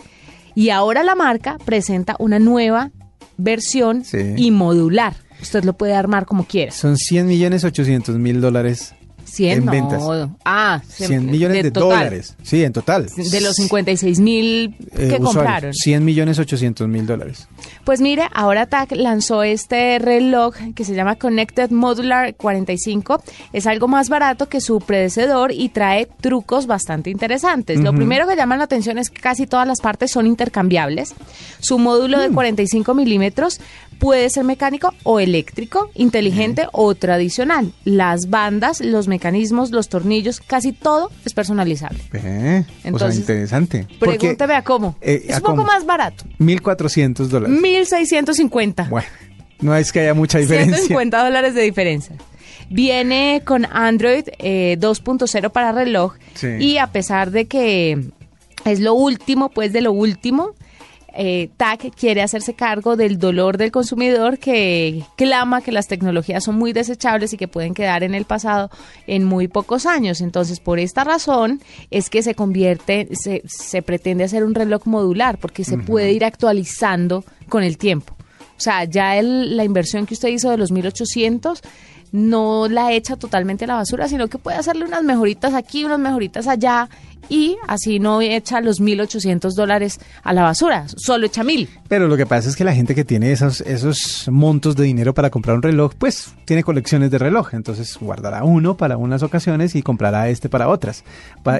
Y 0.56 0.70
ahora 0.70 1.04
la 1.04 1.16
marca 1.16 1.58
presenta 1.66 2.16
una 2.20 2.40
nueva 2.40 2.92
versión 3.38 4.04
Sí. 4.04 4.34
y 4.36 4.52
modular. 4.52 5.16
Usted 5.42 5.64
lo 5.64 5.74
puede 5.78 5.94
armar 5.94 6.26
como 6.26 6.46
quiera. 6.46 6.72
Son 6.72 6.98
100 6.98 7.28
millones 7.28 7.64
800 7.64 8.18
mil 8.18 8.42
dólares 8.42 8.96
100 9.28 9.58
en 9.58 9.66
no. 9.66 9.72
ventas. 9.72 10.04
Ah, 10.46 10.82
100 10.88 11.26
millones 11.30 11.64
de, 11.64 11.72
dólares. 11.72 12.36
Sí, 12.44 12.64
en 12.64 12.74
total. 12.74 13.08
De 13.08 13.42
los 13.42 13.56
56 13.56 14.20
mil 14.20 14.76
Eh, 14.94 15.10
que 15.10 15.20
compraron. 15.20 15.74
100 15.74 16.04
millones 16.04 16.40
800 16.40 16.88
mil 16.88 17.06
dólares. 17.06 17.48
Pues 17.84 18.02
mire, 18.02 18.24
ahora 18.34 18.66
TAC 18.66 18.92
lanzó 18.94 19.44
este 19.44 20.00
reloj 20.00 20.56
que 20.76 20.86
se 20.86 20.96
llama 20.96 21.16
Connected 21.16 21.72
Modular 21.72 22.36
45. 22.36 23.22
Es 23.54 23.68
algo 23.68 23.88
más 23.88 24.10
barato 24.10 24.48
que 24.48 24.62
su 24.62 24.80
predecesor 24.80 25.52
y 25.52 25.70
trae 25.70 26.08
trucos 26.22 26.68
bastante 26.68 27.10
interesantes. 27.10 27.80
Lo 27.80 27.94
primero 27.94 28.28
que 28.28 28.36
llama 28.36 28.58
la 28.58 28.64
atención 28.64 28.98
es 28.98 29.10
que 29.10 29.22
casi 29.22 29.46
todas 29.48 29.68
las 29.68 29.82
partes 29.82 30.12
son 30.12 30.28
intercambiables. 30.28 31.14
Su 31.60 31.80
módulo 31.80 32.20
de 32.20 32.30
45 32.30 32.94
milímetros 32.94 33.60
puede 34.00 34.30
ser 34.30 34.44
mecánico 34.44 34.94
o 35.04 35.20
eléctrico, 35.20 35.90
inteligente 35.96 36.68
o 36.72 36.94
tradicional. 36.96 37.74
Las 37.84 38.30
bandas, 38.30 38.82
los 38.82 39.08
mecanismos, 39.08 39.72
los 39.72 39.90
tornillos, 39.90 40.40
casi 40.40 40.72
todo 40.72 41.12
es 41.26 41.34
personalizable. 41.34 42.00
Eh, 42.14 42.64
o 42.68 42.72
sea, 42.72 42.90
Entonces, 42.90 43.20
interesante. 43.20 43.88
Porque, 44.00 44.18
Pregúnteme 44.20 44.54
a 44.56 44.64
cómo. 44.64 44.96
eh, 45.02 45.24
es 45.28 45.34
¿a 45.36 45.38
un 45.38 45.42
poco 45.44 45.56
cómo? 45.58 45.68
más 45.68 45.86
barato. 45.86 46.24
1.400 46.40 47.28
dólares. 47.28 47.60
1650. 47.62 48.88
Bueno, 48.90 49.08
no 49.62 49.76
es 49.76 49.92
que 49.92 50.02
haya 50.02 50.14
mucha 50.14 50.38
diferencia. 50.40 50.76
150 50.78 51.24
dólares 51.24 51.54
de 51.56 51.62
diferencia. 51.64 52.16
Viene 52.70 53.42
con 53.46 53.66
Android 53.66 54.26
eh, 54.40 54.78
2.0 54.80 55.52
para 55.52 55.72
reloj 55.72 56.16
Sí. 56.34 56.48
y 56.60 56.78
a 56.78 56.88
pesar 56.88 57.32
de 57.32 57.46
que 57.48 57.98
es 58.66 58.80
lo 58.82 58.94
último, 58.94 59.50
pues 59.50 59.72
de 59.72 59.80
lo 59.82 59.94
último, 59.94 60.52
eh, 61.20 61.50
TAC 61.58 61.94
quiere 61.96 62.22
hacerse 62.22 62.54
cargo 62.54 62.96
del 62.96 63.18
dolor 63.18 63.58
del 63.58 63.72
consumidor 63.72 64.38
que 64.38 65.02
clama 65.16 65.62
que 65.62 65.72
las 65.72 65.88
tecnologías 65.88 66.44
son 66.44 66.56
muy 66.56 66.74
desechables 66.74 67.34
y 67.34 67.38
que 67.38 67.48
pueden 67.48 67.74
quedar 67.74 68.04
en 68.04 68.14
el 68.14 68.26
pasado 68.26 68.70
en 69.08 69.24
muy 69.24 69.48
pocos 69.48 69.86
años. 69.88 70.22
Entonces, 70.22 70.60
por 70.60 70.78
esta 70.80 71.04
razón 71.04 71.60
es 71.90 72.10
que 72.10 72.22
se 72.22 72.36
convierte, 72.36 73.08
se, 73.14 73.42
se 73.48 73.82
pretende 73.82 74.24
hacer 74.26 74.44
un 74.44 74.54
reloj 74.56 74.86
modular 74.86 75.38
porque 75.40 75.64
se 75.64 75.78
puede 75.78 76.12
ir 76.12 76.24
actualizando 76.24 77.24
con 77.50 77.64
el 77.64 77.78
tiempo. 77.78 78.14
O 78.58 78.60
sea, 78.60 78.84
ya 78.86 79.18
el- 79.18 79.58
la 79.58 79.64
inversión 79.64 80.06
que 80.06 80.14
usted 80.14 80.30
hizo 80.30 80.50
de 80.52 80.58
los 80.58 80.72
1800 80.72 81.62
no 82.12 82.68
la 82.68 82.94
echa 82.94 83.16
totalmente 83.16 83.66
a 83.66 83.68
la 83.68 83.76
basura, 83.76 84.08
sino 84.08 84.28
que 84.28 84.38
puede 84.38 84.58
hacerle 84.58 84.86
unas 84.86 85.04
mejoritas 85.04 85.54
aquí, 85.54 85.84
unas 85.86 86.00
mejoritas 86.00 86.48
allá 86.48 86.90
y 87.30 87.58
así 87.68 88.00
no 88.00 88.22
echa 88.22 88.62
los 88.62 88.80
1800 88.80 89.56
dólares 89.56 90.00
a 90.24 90.34
la 90.34 90.44
basura, 90.44 90.86
solo 90.96 91.26
echa 91.26 91.44
mil. 91.44 91.70
Pero 91.88 92.08
lo 92.08 92.18
que 92.18 92.26
pasa 92.26 92.50
es 92.50 92.56
que 92.56 92.64
la 92.64 92.74
gente 92.74 92.96
que 92.96 93.04
tiene 93.04 93.32
esos, 93.32 93.62
esos 93.62 94.28
montos 94.30 94.76
de 94.76 94.86
dinero 94.86 95.14
para 95.14 95.30
comprar 95.30 95.56
un 95.56 95.62
reloj, 95.62 95.94
pues 95.98 96.34
tiene 96.46 96.64
colecciones 96.64 97.12
de 97.12 97.18
reloj. 97.18 97.54
Entonces 97.54 97.98
guardará 98.00 98.44
uno 98.44 98.78
para 98.78 98.98
unas 98.98 99.24
ocasiones 99.24 99.76
y 99.76 99.82
comprará 99.82 100.30
este 100.30 100.50
para 100.50 100.70
otras. 100.70 101.04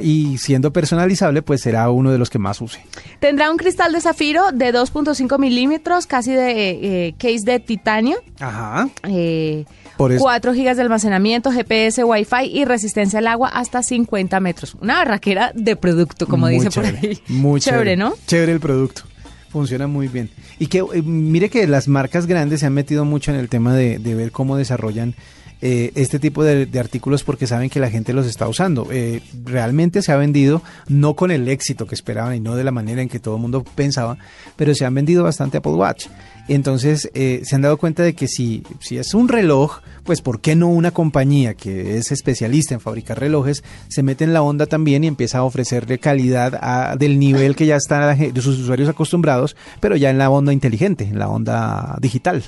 Y 0.02 0.38
siendo 0.38 0.72
personalizable, 0.72 1.42
pues 1.42 1.62
será 1.62 1.90
uno 1.90 2.12
de 2.12 2.18
los 2.18 2.30
que 2.30 2.40
más 2.40 2.62
use. 2.62 2.82
Tendrá 3.20 3.52
un 3.52 3.58
cristal 3.58 3.94
de 3.94 4.02
zafiro 4.02 4.52
de 4.52 4.74
2.5 4.74 5.40
milímetros, 5.40 6.08
casi 6.08 6.32
de 6.32 7.08
eh, 7.08 7.16
case 7.18 7.44
de 7.44 7.60
titanio. 7.60 8.18
Ajá. 8.40 8.90
Eh, 9.08 9.66
Por 9.98 10.12
eso. 10.12 10.22
4 10.24 10.54
gigas 10.54 10.78
de 10.78 10.84
almacenamiento, 10.84 11.52
GPS, 11.52 12.04
Wi-Fi 12.04 12.46
y 12.46 12.66
resistencia 12.66 13.20
al 13.20 13.28
agua 13.28 13.50
hasta 13.50 13.82
50 13.82 14.40
metros. 14.40 14.76
Una 14.80 14.98
barraquera 14.98 15.52
de 15.56 15.76
producto, 15.76 16.28
como 16.28 16.46
Muy 16.46 16.56
dice 16.56 16.70
chévere, 16.70 16.98
por 16.98 17.10
ahí. 17.10 17.20
Muy 17.28 17.60
chévere, 17.60 17.98
¿no? 17.98 18.14
Chévere 18.28 18.52
el 18.52 18.60
producto. 18.60 19.04
Funciona 19.50 19.88
muy 19.88 20.08
bien. 20.08 20.30
Y 20.60 20.68
que 20.68 20.80
eh, 20.80 21.02
mire 21.04 21.50
que 21.50 21.66
las 21.68 21.88
marcas 21.88 22.28
grandes 22.28 22.60
se 22.60 22.66
han 22.66 22.74
metido 22.74 23.06
mucho 23.06 23.32
en 23.32 23.38
el 23.38 23.50
tema 23.50 23.74
de, 23.74 23.98
de 23.98 24.14
ver 24.14 24.32
cómo 24.32 24.56
desarrollan 24.58 25.16
eh, 25.62 25.92
este 25.96 26.20
tipo 26.20 26.44
de, 26.44 26.68
artículos 26.80 27.24
porque 27.24 27.48
saben 27.48 27.70
que 27.70 27.80
la 27.80 27.90
gente 27.90 28.14
los 28.14 28.28
está 28.28 28.48
usando. 28.48 28.88
Eh, 28.92 29.22
realmente 29.44 30.02
se 30.02 30.12
ha 30.12 30.18
vendido, 30.18 30.62
no 30.88 31.16
con 31.16 31.32
el 31.32 31.48
éxito 31.48 31.88
que 31.88 31.96
esperaban 31.96 32.36
y 32.36 32.40
no 32.40 32.56
de 32.56 32.64
la 32.64 32.72
manera 32.72 33.02
en 33.02 33.10
que 33.10 33.20
todo 33.20 33.36
el 33.36 33.42
mundo 33.42 33.64
pensaba, 33.64 34.18
pero 34.56 34.76
se 34.76 34.86
han 34.86 34.94
vendido 34.94 35.24
bastante 35.24 35.58
Apple 35.58 35.74
Watch. 35.74 36.08
Entonces 36.48 37.10
eh, 37.14 37.42
se 37.44 37.56
han 37.56 37.62
dado 37.62 37.78
cuenta 37.78 38.04
de 38.04 38.14
que 38.14 38.28
si, 38.28 38.64
si 38.80 38.98
es 38.98 39.14
un 39.14 39.28
reloj, 39.28 39.82
pues 40.04 40.22
¿por 40.22 40.40
qué 40.40 40.56
no 40.56 40.70
una 40.70 40.92
compañía 40.92 41.56
que 41.56 41.98
es 41.98 42.12
especialista 42.12 42.74
en 42.74 42.80
fabricar 42.80 43.20
relojes 43.20 43.64
se 43.90 44.04
mete 44.04 44.24
en 44.24 44.34
la 44.34 44.42
onda 44.42 44.66
también 44.66 45.04
y 45.04 45.08
empieza 45.08 45.40
a 45.40 45.44
ofrecerle 45.44 46.00
calidad 46.00 46.58
a, 46.62 46.96
del 46.96 47.20
nivel 47.20 47.56
que 47.56 47.66
ya 47.66 47.76
están 47.76 48.18
sus 48.36 48.60
usuarios 48.60 48.88
acostumbrados, 48.88 49.58
pero 49.82 49.98
ya 49.98 50.10
en 50.10 50.18
la 50.18 50.30
onda 50.30 50.54
inteligente, 50.54 51.04
en 51.04 51.20
la 51.20 51.28
onda 51.28 51.98
digital? 52.00 52.44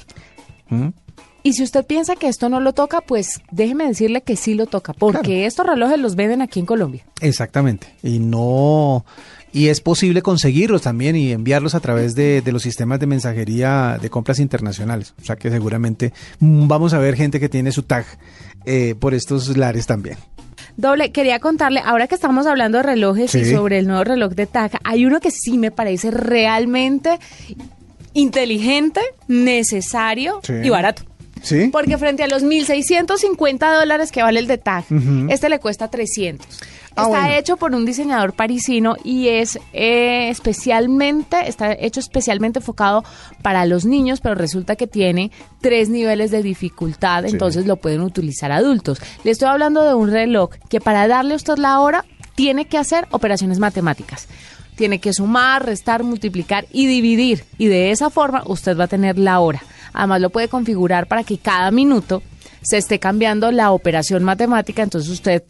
¿Mm? 0.69 0.89
Y 1.43 1.53
si 1.53 1.63
usted 1.63 1.85
piensa 1.85 2.15
que 2.15 2.27
esto 2.27 2.49
no 2.49 2.59
lo 2.59 2.73
toca, 2.73 3.01
pues 3.01 3.41
déjeme 3.51 3.85
decirle 3.85 4.21
que 4.21 4.35
sí 4.35 4.53
lo 4.53 4.65
toca, 4.65 4.93
porque 4.93 5.45
estos 5.45 5.65
relojes 5.65 5.99
los 5.99 6.15
venden 6.15 6.41
aquí 6.41 6.59
en 6.59 6.65
Colombia. 6.65 7.05
Exactamente. 7.21 7.87
Y 8.03 8.19
no 8.19 9.05
y 9.51 9.67
es 9.67 9.81
posible 9.81 10.21
conseguirlos 10.21 10.81
también 10.81 11.15
y 11.15 11.31
enviarlos 11.31 11.75
a 11.75 11.79
través 11.79 12.15
de, 12.15 12.43
los 12.45 12.63
sistemas 12.63 12.99
de 12.99 13.07
mensajería 13.07 13.97
de 14.01 14.09
compras 14.09 14.39
internacionales. 14.39 15.13
O 15.21 15.25
sea 15.25 15.35
que 15.35 15.49
seguramente 15.49 16.13
mm, 16.39 16.67
vamos 16.67 16.93
a 16.93 16.99
ver 16.99 17.15
gente 17.15 17.39
que 17.39 17.49
tiene 17.49 17.71
su 17.71 17.83
tag 17.83 18.05
eh, 18.65 18.95
por 18.99 19.13
estos 19.13 19.55
lares 19.57 19.87
también. 19.87 20.17
Doble, 20.77 21.11
quería 21.11 21.39
contarle, 21.39 21.81
ahora 21.83 22.07
que 22.07 22.15
estamos 22.15 22.45
hablando 22.45 22.77
de 22.77 22.83
relojes 22.83 23.33
y 23.35 23.45
sobre 23.45 23.79
el 23.79 23.87
nuevo 23.87 24.03
reloj 24.03 24.33
de 24.33 24.45
tag, 24.45 24.71
hay 24.83 25.05
uno 25.05 25.19
que 25.19 25.31
sí 25.31 25.57
me 25.57 25.71
parece 25.71 26.11
realmente 26.11 27.19
inteligente, 28.13 29.01
necesario 29.27 30.41
y 30.63 30.69
barato. 30.69 31.03
¿Sí? 31.41 31.69
Porque 31.71 31.97
frente 31.97 32.23
a 32.23 32.27
los 32.27 32.43
1.650 32.43 33.79
dólares 33.79 34.11
que 34.11 34.21
vale 34.21 34.39
el 34.39 34.47
de 34.47 34.57
TAG, 34.57 34.85
este 35.29 35.49
le 35.49 35.59
cuesta 35.59 35.89
300. 35.89 36.47
Ah, 36.95 37.05
está 37.05 37.37
hecho 37.37 37.57
por 37.57 37.73
un 37.73 37.85
diseñador 37.85 38.33
parisino 38.33 38.95
y 39.03 39.29
es 39.29 39.59
eh, 39.73 40.29
especialmente, 40.29 41.47
está 41.47 41.71
hecho 41.71 41.99
especialmente 41.99 42.59
enfocado 42.59 43.03
para 43.41 43.65
los 43.65 43.85
niños, 43.85 44.19
pero 44.21 44.35
resulta 44.35 44.75
que 44.75 44.87
tiene 44.87 45.31
tres 45.61 45.89
niveles 45.89 46.31
de 46.31 46.43
dificultad, 46.43 47.25
entonces 47.25 47.65
lo 47.65 47.77
pueden 47.77 48.01
utilizar 48.01 48.51
adultos. 48.51 48.99
Le 49.23 49.31
estoy 49.31 49.47
hablando 49.47 49.83
de 49.83 49.93
un 49.93 50.11
reloj 50.11 50.51
que 50.69 50.81
para 50.81 51.07
darle 51.07 51.33
a 51.33 51.37
usted 51.37 51.57
la 51.57 51.79
hora 51.79 52.05
tiene 52.35 52.65
que 52.65 52.77
hacer 52.77 53.07
operaciones 53.11 53.59
matemáticas 53.59 54.27
tiene 54.75 54.99
que 54.99 55.11
sumar, 55.11 55.65
restar, 55.65 56.03
multiplicar 56.03 56.65
y 56.71 56.87
dividir. 56.87 57.43
Y 57.57 57.67
de 57.67 57.91
esa 57.91 58.09
forma 58.09 58.43
usted 58.45 58.77
va 58.79 58.85
a 58.85 58.87
tener 58.87 59.19
la 59.19 59.41
hora. 59.41 59.61
Además 59.99 60.21
lo 60.21 60.29
puede 60.29 60.47
configurar 60.47 61.07
para 61.07 61.25
que 61.25 61.37
cada 61.37 61.71
minuto 61.71 62.23
se 62.61 62.77
esté 62.77 62.99
cambiando 62.99 63.51
la 63.51 63.71
operación 63.71 64.23
matemática, 64.23 64.81
entonces 64.81 65.09
usted 65.09 65.43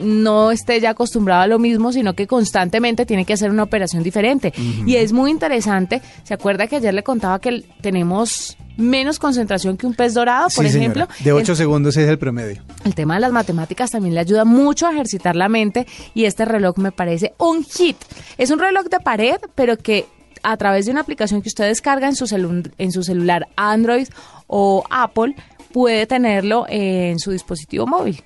no 0.00 0.52
esté 0.52 0.80
ya 0.80 0.90
acostumbrado 0.90 1.42
a 1.42 1.46
lo 1.48 1.58
mismo, 1.58 1.92
sino 1.92 2.14
que 2.14 2.28
constantemente 2.28 3.06
tiene 3.06 3.24
que 3.24 3.32
hacer 3.32 3.50
una 3.50 3.64
operación 3.64 4.04
diferente. 4.04 4.52
Y 4.86 4.94
es 4.94 5.12
muy 5.12 5.32
interesante, 5.32 6.00
¿se 6.22 6.32
acuerda 6.32 6.68
que 6.68 6.76
ayer 6.76 6.94
le 6.94 7.02
contaba 7.02 7.40
que 7.40 7.64
tenemos 7.80 8.56
menos 8.76 9.18
concentración 9.18 9.76
que 9.76 9.88
un 9.88 9.94
pez 9.94 10.14
dorado, 10.14 10.46
por 10.54 10.64
ejemplo? 10.64 11.08
De 11.24 11.32
8 11.32 11.56
segundos 11.56 11.96
es 11.96 12.08
el 12.08 12.18
promedio. 12.18 12.62
El 12.84 12.94
tema 12.94 13.14
de 13.14 13.20
las 13.20 13.32
matemáticas 13.32 13.90
también 13.90 14.14
le 14.14 14.20
ayuda 14.20 14.44
mucho 14.44 14.86
a 14.86 14.92
ejercitar 14.92 15.34
la 15.34 15.48
mente 15.48 15.88
y 16.14 16.26
este 16.26 16.44
reloj 16.44 16.78
me 16.78 16.92
parece 16.92 17.34
un 17.38 17.64
hit. 17.64 17.96
Es 18.36 18.52
un 18.52 18.60
reloj 18.60 18.86
de 18.86 19.00
pared, 19.00 19.38
pero 19.56 19.76
que 19.76 20.06
a 20.50 20.56
través 20.56 20.86
de 20.86 20.92
una 20.92 21.02
aplicación 21.02 21.42
que 21.42 21.48
usted 21.48 21.66
descarga 21.66 22.08
en 22.08 22.16
su, 22.16 22.24
en 22.78 22.92
su 22.92 23.02
celular 23.02 23.48
Android 23.56 24.08
o 24.46 24.82
Apple, 24.90 25.34
puede 25.72 26.06
tenerlo 26.06 26.64
en 26.70 27.18
su 27.18 27.30
dispositivo 27.30 27.86
móvil. 27.86 28.24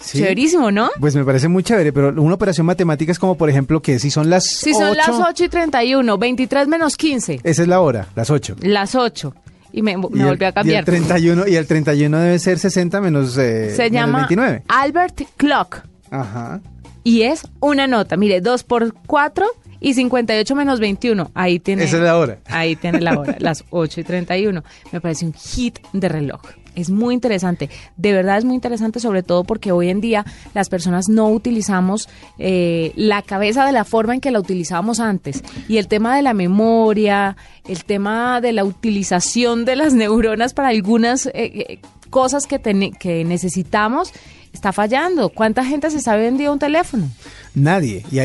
Chéverísimo, 0.00 0.72
¿no? 0.72 0.90
Pues 0.98 1.14
me 1.14 1.24
parece 1.24 1.46
muy 1.46 1.62
chévere, 1.62 1.92
pero 1.92 2.08
una 2.20 2.34
operación 2.34 2.66
matemática 2.66 3.12
es 3.12 3.18
como, 3.18 3.36
por 3.36 3.50
ejemplo, 3.50 3.82
que 3.82 3.98
si 4.00 4.10
son 4.10 4.30
las 4.30 4.46
Si 4.46 4.72
son 4.72 4.96
las 4.96 5.10
8 5.10 5.44
y 5.44 5.48
31, 5.48 6.18
23 6.18 6.68
menos 6.68 6.96
15. 6.96 7.40
Esa 7.44 7.62
es 7.62 7.68
la 7.68 7.80
hora, 7.80 8.08
las 8.16 8.30
8. 8.30 8.56
Las 8.62 8.94
8. 8.94 9.32
Y 9.72 9.82
me, 9.82 9.96
me 9.96 10.24
volvió 10.24 10.48
a 10.48 10.52
cambiar. 10.52 10.76
Y 10.76 10.78
el, 10.78 10.84
31, 10.84 11.46
y 11.46 11.54
el 11.54 11.66
31 11.66 12.18
debe 12.18 12.38
ser 12.40 12.58
60 12.58 13.00
menos, 13.00 13.38
eh, 13.38 13.72
Se 13.76 13.90
llama 13.90 14.26
Albert 14.66 15.20
Clock. 15.36 15.82
Ajá. 16.10 16.60
Y 17.04 17.22
es 17.22 17.42
una 17.60 17.86
nota, 17.86 18.16
mire, 18.16 18.40
2 18.40 18.64
por 18.64 18.92
4 19.06 19.46
y 19.80 19.94
58 19.94 20.54
menos 20.54 20.80
21. 20.80 21.30
Ahí 21.34 21.58
tiene. 21.58 21.84
Esa 21.84 21.96
es 21.96 22.02
la 22.02 22.16
hora. 22.16 22.38
Ahí 22.46 22.76
tiene 22.76 23.00
la 23.00 23.18
hora, 23.18 23.36
las 23.40 23.64
8 23.70 24.00
y 24.00 24.04
31. 24.04 24.62
Me 24.92 25.00
parece 25.00 25.24
un 25.26 25.32
hit 25.32 25.78
de 25.92 26.08
reloj. 26.08 26.42
Es 26.76 26.88
muy 26.88 27.14
interesante, 27.14 27.68
de 27.96 28.12
verdad 28.12 28.38
es 28.38 28.44
muy 28.44 28.54
interesante, 28.54 29.00
sobre 29.00 29.24
todo 29.24 29.42
porque 29.42 29.72
hoy 29.72 29.88
en 29.88 30.00
día 30.00 30.24
las 30.54 30.68
personas 30.68 31.08
no 31.08 31.28
utilizamos 31.28 32.08
eh, 32.38 32.92
la 32.94 33.22
cabeza 33.22 33.66
de 33.66 33.72
la 33.72 33.84
forma 33.84 34.14
en 34.14 34.20
que 34.20 34.30
la 34.30 34.38
utilizábamos 34.38 35.00
antes. 35.00 35.42
Y 35.68 35.78
el 35.78 35.88
tema 35.88 36.14
de 36.14 36.22
la 36.22 36.32
memoria, 36.32 37.36
el 37.66 37.84
tema 37.84 38.40
de 38.40 38.52
la 38.52 38.64
utilización 38.64 39.64
de 39.64 39.76
las 39.76 39.94
neuronas 39.94 40.54
para 40.54 40.68
algunas 40.68 41.26
eh, 41.26 41.32
eh, 41.34 41.78
cosas 42.08 42.46
que, 42.46 42.60
que 42.98 43.24
necesitamos 43.24 44.12
está 44.52 44.72
fallando. 44.72 45.30
¿Cuánta 45.30 45.64
gente 45.64 45.90
se 45.90 46.00
sabe 46.00 46.22
vendido 46.22 46.52
un 46.52 46.58
teléfono? 46.58 47.08
Nadie. 47.54 48.04
Y 48.10 48.16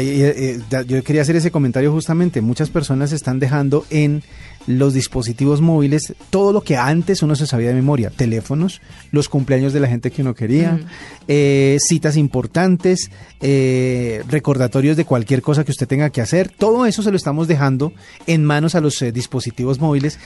yo 0.88 1.03
quería 1.03 1.21
hacer 1.21 1.35
ese 1.35 1.51
comentario 1.51 1.91
justamente. 1.91 2.41
Muchas 2.41 2.69
personas 2.69 3.11
están 3.11 3.39
dejando 3.39 3.85
en 3.89 4.23
los 4.67 4.93
dispositivos 4.93 5.61
móviles, 5.61 6.15
todo 6.29 6.51
lo 6.51 6.61
que 6.61 6.77
antes 6.77 7.21
uno 7.21 7.35
se 7.35 7.45
sabía 7.45 7.69
de 7.69 7.75
memoria, 7.75 8.09
teléfonos, 8.09 8.81
los 9.11 9.29
cumpleaños 9.29 9.73
de 9.73 9.79
la 9.79 9.88
gente 9.88 10.11
que 10.11 10.21
uno 10.21 10.33
quería, 10.33 10.79
eh, 11.27 11.77
citas 11.79 12.17
importantes, 12.17 13.11
eh, 13.41 14.23
recordatorios 14.27 14.97
de 14.97 15.05
cualquier 15.05 15.41
cosa 15.41 15.63
que 15.63 15.71
usted 15.71 15.88
tenga 15.88 16.09
que 16.09 16.21
hacer, 16.21 16.49
todo 16.49 16.85
eso 16.85 17.03
se 17.03 17.11
lo 17.11 17.17
estamos 17.17 17.47
dejando 17.47 17.93
en 18.25 18.43
manos 18.43 18.75
a 18.75 18.81
los 18.81 18.99
eh, 19.01 19.11
dispositivos 19.11 19.79
móviles 19.79 20.19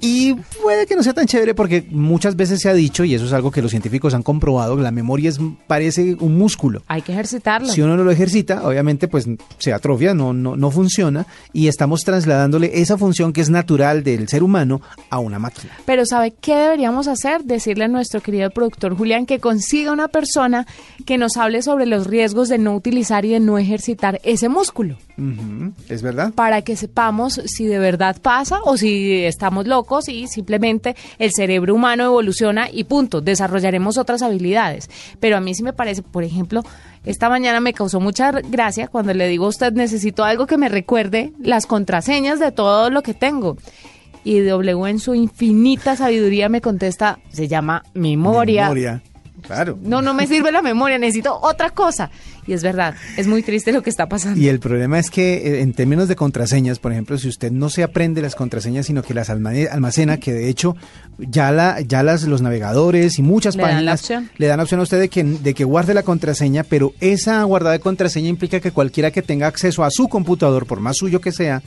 y 0.00 0.34
puede 0.62 0.86
que 0.86 0.96
no 0.96 1.02
sea 1.02 1.14
tan 1.14 1.26
chévere 1.26 1.54
porque 1.54 1.86
muchas 1.90 2.36
veces 2.36 2.60
se 2.60 2.68
ha 2.68 2.74
dicho, 2.74 3.04
y 3.04 3.14
eso 3.14 3.26
es 3.26 3.32
algo 3.32 3.50
que 3.50 3.62
los 3.62 3.70
científicos 3.70 4.14
han 4.14 4.22
comprobado, 4.22 4.76
la 4.76 4.90
memoria 4.90 5.28
es, 5.28 5.33
parece 5.66 6.16
un 6.20 6.36
músculo. 6.38 6.82
Hay 6.86 7.02
que 7.02 7.12
ejercitarlo. 7.12 7.68
Si 7.68 7.82
uno 7.82 7.96
no 7.96 8.04
lo 8.04 8.10
ejercita, 8.10 8.66
obviamente 8.66 9.08
pues 9.08 9.26
se 9.58 9.72
atrofia, 9.72 10.14
no, 10.14 10.32
no, 10.32 10.56
no 10.56 10.70
funciona 10.70 11.26
y 11.52 11.68
estamos 11.68 12.02
trasladándole 12.02 12.80
esa 12.80 12.98
función 12.98 13.32
que 13.32 13.40
es 13.40 13.50
natural 13.50 14.04
del 14.04 14.28
ser 14.28 14.42
humano 14.42 14.80
a 15.10 15.18
una 15.18 15.38
máquina. 15.38 15.72
Pero 15.84 16.06
¿sabe 16.06 16.32
qué 16.40 16.54
deberíamos 16.54 17.08
hacer? 17.08 17.44
Decirle 17.44 17.84
a 17.84 17.88
nuestro 17.88 18.20
querido 18.20 18.50
productor 18.50 18.96
Julián 18.96 19.26
que 19.26 19.38
consiga 19.38 19.92
una 19.92 20.08
persona 20.08 20.66
que 21.06 21.18
nos 21.18 21.36
hable 21.36 21.62
sobre 21.62 21.86
los 21.86 22.06
riesgos 22.06 22.48
de 22.48 22.58
no 22.58 22.74
utilizar 22.74 23.24
y 23.24 23.30
de 23.30 23.40
no 23.40 23.58
ejercitar 23.58 24.20
ese 24.24 24.48
músculo. 24.48 24.96
Es 25.88 26.02
verdad. 26.02 26.32
Para 26.34 26.62
que 26.62 26.76
sepamos 26.76 27.40
si 27.46 27.66
de 27.66 27.78
verdad 27.78 28.16
pasa 28.20 28.58
o 28.64 28.76
si 28.76 29.24
estamos 29.24 29.66
locos 29.66 30.08
y 30.08 30.26
simplemente 30.26 30.96
el 31.18 31.30
cerebro 31.32 31.74
humano 31.74 32.04
evoluciona 32.04 32.68
y 32.70 32.84
punto, 32.84 33.20
desarrollaremos 33.20 33.96
otras 33.98 34.22
habilidades. 34.22 34.90
Pero 35.24 35.38
a 35.38 35.40
mí 35.40 35.54
sí 35.54 35.62
me 35.62 35.72
parece, 35.72 36.02
por 36.02 36.22
ejemplo, 36.22 36.62
esta 37.06 37.30
mañana 37.30 37.58
me 37.58 37.72
causó 37.72 37.98
mucha 37.98 38.30
gracia 38.30 38.88
cuando 38.88 39.14
le 39.14 39.26
digo 39.26 39.46
a 39.46 39.48
usted 39.48 39.72
necesito 39.72 40.22
algo 40.22 40.46
que 40.46 40.58
me 40.58 40.68
recuerde 40.68 41.32
las 41.42 41.64
contraseñas 41.64 42.40
de 42.40 42.52
todo 42.52 42.90
lo 42.90 43.00
que 43.00 43.14
tengo. 43.14 43.56
Y 44.22 44.40
W 44.40 44.86
en 44.86 44.98
su 44.98 45.14
infinita 45.14 45.96
sabiduría 45.96 46.50
me 46.50 46.60
contesta, 46.60 47.20
se 47.30 47.48
llama 47.48 47.84
memoria. 47.94 48.64
Memoria. 48.64 49.02
Claro. 49.44 49.78
No, 49.82 50.00
no 50.00 50.14
me 50.14 50.26
sirve 50.26 50.50
la 50.50 50.62
memoria, 50.62 50.98
necesito 50.98 51.38
otra 51.42 51.70
cosa. 51.70 52.10
Y 52.46 52.54
es 52.54 52.62
verdad, 52.62 52.94
es 53.16 53.26
muy 53.26 53.42
triste 53.42 53.72
lo 53.72 53.82
que 53.82 53.90
está 53.90 54.06
pasando. 54.08 54.40
Y 54.40 54.48
el 54.48 54.58
problema 54.58 54.98
es 54.98 55.10
que 55.10 55.34
eh, 55.36 55.60
en 55.60 55.74
términos 55.74 56.08
de 56.08 56.16
contraseñas, 56.16 56.78
por 56.78 56.92
ejemplo, 56.92 57.18
si 57.18 57.28
usted 57.28 57.52
no 57.52 57.68
se 57.68 57.82
aprende 57.82 58.22
las 58.22 58.34
contraseñas, 58.34 58.86
sino 58.86 59.02
que 59.02 59.12
las 59.12 59.28
almacena, 59.28 60.18
que 60.18 60.32
de 60.32 60.48
hecho 60.48 60.76
ya 61.18 61.52
la 61.52 61.80
ya 61.80 62.02
las 62.02 62.24
los 62.24 62.42
navegadores 62.42 63.18
y 63.18 63.22
muchas 63.22 63.56
páginas 63.56 64.10
le 64.36 64.46
dan 64.46 64.56
la 64.56 64.62
opción 64.62 64.80
a 64.80 64.82
usted 64.82 64.98
de 64.98 65.08
que 65.08 65.22
de 65.22 65.54
que 65.54 65.64
guarde 65.64 65.94
la 65.94 66.02
contraseña, 66.02 66.64
pero 66.64 66.92
esa 67.00 67.42
guardada 67.44 67.74
de 67.74 67.80
contraseña 67.80 68.28
implica 68.28 68.60
que 68.60 68.72
cualquiera 68.72 69.10
que 69.10 69.22
tenga 69.22 69.46
acceso 69.46 69.84
a 69.84 69.90
su 69.90 70.08
computador, 70.08 70.66
por 70.66 70.80
más 70.80 70.96
suyo 70.96 71.20
que 71.20 71.32
sea, 71.32 71.62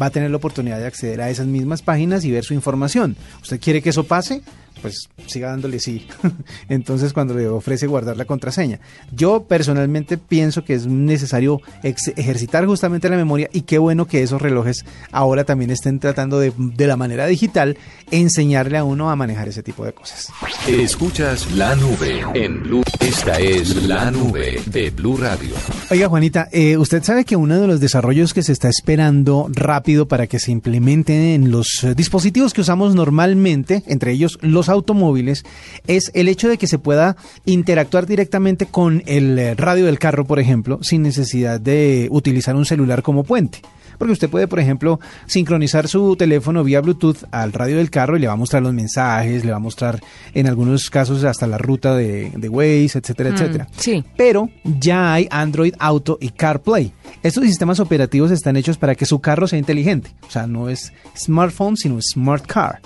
va 0.00 0.06
a 0.06 0.10
tener 0.10 0.30
la 0.30 0.36
oportunidad 0.36 0.78
de 0.78 0.86
acceder 0.86 1.20
a 1.20 1.30
esas 1.30 1.46
mismas 1.46 1.82
páginas 1.82 2.24
y 2.24 2.30
ver 2.30 2.44
su 2.44 2.54
información. 2.54 3.16
¿Usted 3.42 3.60
quiere 3.60 3.82
que 3.82 3.90
eso 3.90 4.04
pase? 4.04 4.42
Pues 4.80 5.08
siga 5.26 5.50
dándole 5.50 5.80
sí. 5.80 6.06
Entonces 6.68 7.12
cuando 7.12 7.34
le 7.34 7.48
ofrece 7.48 7.86
guardar 7.86 8.16
la 8.16 8.24
contraseña. 8.24 8.80
Yo 9.12 9.44
personalmente 9.44 10.18
pienso 10.18 10.64
que 10.64 10.74
es 10.74 10.86
necesario 10.86 11.60
ejercitar 11.82 12.66
justamente 12.66 13.08
la 13.08 13.16
memoria 13.16 13.48
y 13.52 13.62
qué 13.62 13.78
bueno 13.78 14.06
que 14.06 14.22
esos 14.22 14.40
relojes 14.40 14.84
ahora 15.12 15.44
también 15.44 15.70
estén 15.70 15.98
tratando 15.98 16.38
de, 16.38 16.52
de 16.56 16.86
la 16.86 16.96
manera 16.96 17.26
digital 17.26 17.76
enseñarle 18.10 18.78
a 18.78 18.84
uno 18.84 19.10
a 19.10 19.16
manejar 19.16 19.48
ese 19.48 19.62
tipo 19.62 19.84
de 19.84 19.92
cosas. 19.92 20.28
Escuchas 20.66 21.50
la 21.52 21.74
nube 21.76 22.24
en 22.34 22.62
Blue. 22.62 22.82
Esta 23.00 23.38
es 23.38 23.84
la 23.84 24.10
nube 24.10 24.60
de 24.66 24.90
Blue 24.90 25.16
Radio. 25.16 25.54
Oiga, 25.90 26.08
Juanita, 26.08 26.48
eh, 26.52 26.76
usted 26.76 27.02
sabe 27.02 27.24
que 27.24 27.36
uno 27.36 27.60
de 27.60 27.66
los 27.66 27.80
desarrollos 27.80 28.34
que 28.34 28.42
se 28.42 28.52
está 28.52 28.68
esperando 28.68 29.48
rápido 29.50 30.06
para 30.06 30.26
que 30.26 30.38
se 30.38 30.52
implementen 30.52 31.16
en 31.22 31.50
los 31.50 31.82
eh, 31.82 31.94
dispositivos 31.94 32.52
que 32.52 32.60
usamos 32.60 32.94
normalmente, 32.94 33.82
entre 33.86 34.12
ellos 34.12 34.38
los 34.42 34.67
automóviles, 34.68 35.44
es 35.86 36.10
el 36.14 36.28
hecho 36.28 36.48
de 36.48 36.58
que 36.58 36.66
se 36.66 36.78
pueda 36.78 37.16
interactuar 37.44 38.06
directamente 38.06 38.66
con 38.66 39.02
el 39.06 39.38
eh, 39.38 39.54
radio 39.54 39.86
del 39.86 39.98
carro, 39.98 40.24
por 40.26 40.38
ejemplo, 40.38 40.78
sin 40.82 41.02
necesidad 41.02 41.60
de 41.60 42.08
utilizar 42.10 42.56
un 42.56 42.64
celular 42.64 43.02
como 43.02 43.24
puente. 43.24 43.60
Porque 43.98 44.12
usted 44.12 44.30
puede, 44.30 44.46
por 44.46 44.60
ejemplo, 44.60 45.00
sincronizar 45.26 45.88
su 45.88 46.14
teléfono 46.14 46.62
vía 46.62 46.80
Bluetooth 46.80 47.24
al 47.32 47.52
radio 47.52 47.78
del 47.78 47.90
carro 47.90 48.16
y 48.16 48.20
le 48.20 48.28
va 48.28 48.34
a 48.34 48.36
mostrar 48.36 48.62
los 48.62 48.72
mensajes, 48.72 49.44
le 49.44 49.50
va 49.50 49.56
a 49.56 49.60
mostrar 49.60 50.00
en 50.34 50.46
algunos 50.46 50.88
casos 50.88 51.24
hasta 51.24 51.48
la 51.48 51.58
ruta 51.58 51.96
de, 51.96 52.30
de 52.36 52.48
Waze, 52.48 52.98
etcétera, 53.00 53.30
Mm, 53.30 53.34
etcétera. 53.34 53.66
sí. 53.76 54.04
Pero 54.16 54.50
ya 54.62 55.14
hay 55.14 55.26
Android 55.32 55.74
Auto 55.80 56.16
y 56.20 56.28
CarPlay. 56.28 56.92
Estos 57.24 57.42
sistemas 57.42 57.80
operativos 57.80 58.30
están 58.30 58.56
hechos 58.56 58.78
para 58.78 58.94
que 58.94 59.04
su 59.04 59.18
carro 59.18 59.48
sea 59.48 59.58
inteligente. 59.58 60.10
O 60.28 60.30
sea, 60.30 60.46
no 60.46 60.68
es 60.68 60.92
smartphone, 61.16 61.76
sino 61.76 61.98
smart 62.00 62.46
car. 62.46 62.80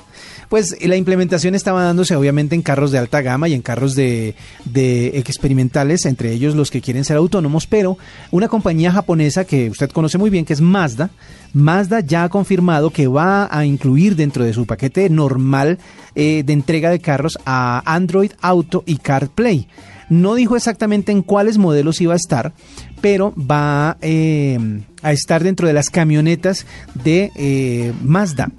Pues 0.48 0.76
la 0.80 0.96
implementación 0.96 1.54
estaba 1.54 1.84
dándose 1.84 2.14
obviamente 2.16 2.54
en 2.54 2.62
carros 2.62 2.90
de 2.90 2.98
alta 2.98 3.22
gama 3.22 3.48
y 3.48 3.54
en 3.54 3.62
carros 3.62 3.94
de, 3.94 4.34
experimentales, 5.14 6.04
entre 6.06 6.32
ellos 6.32 6.54
los 6.54 6.70
que 6.70 6.80
quieren 6.80 7.04
ser 7.04 7.16
autónomos, 7.16 7.66
pero 7.66 7.96
una 8.30 8.48
compañía 8.48 8.92
japonesa 8.92 9.44
que 9.44 9.70
usted 9.70 9.90
conoce 9.90 10.18
muy 10.18 10.30
bien, 10.30 10.44
que 10.44 10.52
es 10.52 10.60
Mazda, 10.60 11.10
Mazda 11.52 12.00
ya 12.00 12.24
ha 12.24 12.28
confirmado 12.28 12.90
que 12.90 13.06
va 13.06 13.48
a 13.50 13.64
incluir 13.64 14.16
dentro 14.16 14.44
de 14.44 14.54
su 14.54 14.66
paquete 14.66 15.08
normal 15.10 15.78
eh, 16.14 16.42
de 16.44 16.52
entrega 16.52 16.90
de 16.90 17.00
carros 17.00 17.38
a 17.44 17.82
Android 17.84 18.32
Auto 18.40 18.82
y 18.86 18.96
CarPlay. 18.96 19.68
No 20.08 20.34
dijo 20.34 20.56
exactamente 20.56 21.12
en 21.12 21.22
cuáles 21.22 21.56
modelos 21.56 22.00
iba 22.00 22.12
a 22.12 22.16
estar, 22.16 22.52
pero 23.00 23.32
va 23.34 23.96
eh, 24.02 24.58
a 25.02 25.12
estar 25.12 25.42
dentro 25.42 25.66
de 25.66 25.72
las 25.72 25.88
camionetas 25.88 26.66
de 27.02 27.30
eh, 27.34 27.92
Mazda. 28.02 28.50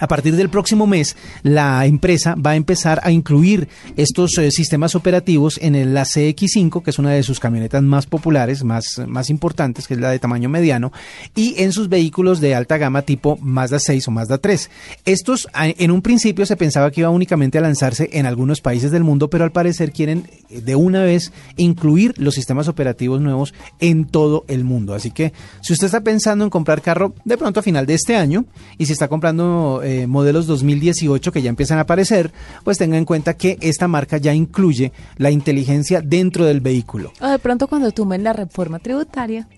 A 0.00 0.08
partir 0.08 0.34
del 0.34 0.48
próximo 0.48 0.86
mes, 0.86 1.16
la 1.42 1.84
empresa 1.84 2.34
va 2.34 2.52
a 2.52 2.56
empezar 2.56 3.00
a 3.04 3.10
incluir 3.12 3.68
estos 3.96 4.36
eh, 4.38 4.50
sistemas 4.50 4.94
operativos 4.94 5.58
en 5.62 5.74
el, 5.74 5.92
la 5.92 6.04
CX5, 6.04 6.82
que 6.82 6.90
es 6.90 6.98
una 6.98 7.10
de 7.10 7.22
sus 7.22 7.38
camionetas 7.38 7.82
más 7.82 8.06
populares, 8.06 8.64
más, 8.64 9.00
más 9.06 9.28
importantes, 9.28 9.86
que 9.86 9.94
es 9.94 10.00
la 10.00 10.10
de 10.10 10.18
tamaño 10.18 10.48
mediano, 10.48 10.90
y 11.34 11.54
en 11.62 11.72
sus 11.72 11.90
vehículos 11.90 12.40
de 12.40 12.54
alta 12.54 12.78
gama 12.78 13.02
tipo 13.02 13.38
Mazda 13.42 13.78
6 13.78 14.08
o 14.08 14.10
Mazda 14.10 14.38
3. 14.38 14.70
Estos, 15.04 15.48
en 15.54 15.90
un 15.90 16.00
principio 16.00 16.46
se 16.46 16.56
pensaba 16.56 16.90
que 16.90 17.02
iba 17.02 17.10
únicamente 17.10 17.58
a 17.58 17.60
lanzarse 17.60 18.08
en 18.12 18.24
algunos 18.24 18.62
países 18.62 18.90
del 18.90 19.04
mundo, 19.04 19.28
pero 19.28 19.44
al 19.44 19.52
parecer 19.52 19.92
quieren 19.92 20.24
eh, 20.48 20.62
de 20.62 20.76
una 20.76 21.02
vez 21.02 21.32
incluir 21.56 22.14
los 22.16 22.34
sistemas 22.34 22.68
operativos 22.68 23.20
nuevos 23.20 23.52
en 23.80 24.06
todo 24.06 24.44
el 24.48 24.64
mundo. 24.64 24.94
Así 24.94 25.10
que 25.10 25.34
si 25.60 25.74
usted 25.74 25.86
está 25.86 26.00
pensando 26.00 26.44
en 26.44 26.50
comprar 26.50 26.80
carro 26.80 27.14
de 27.24 27.36
pronto 27.36 27.60
a 27.60 27.62
final 27.62 27.84
de 27.84 27.94
este 27.94 28.16
año 28.16 28.46
y 28.78 28.86
si 28.86 28.92
está 28.92 29.08
comprando 29.08 29.82
eh, 29.90 30.06
modelos 30.06 30.46
2018 30.46 31.32
que 31.32 31.42
ya 31.42 31.50
empiezan 31.50 31.78
a 31.78 31.82
aparecer, 31.82 32.32
pues 32.64 32.78
tenga 32.78 32.96
en 32.96 33.04
cuenta 33.04 33.34
que 33.34 33.58
esta 33.60 33.88
marca 33.88 34.18
ya 34.18 34.32
incluye 34.34 34.92
la 35.16 35.30
inteligencia 35.30 36.00
dentro 36.00 36.44
del 36.44 36.60
vehículo. 36.60 37.12
O 37.20 37.26
de 37.26 37.38
pronto 37.38 37.66
cuando 37.66 37.90
tumben 37.90 38.22
la 38.22 38.32
reforma 38.32 38.78
tributaria. 38.78 39.48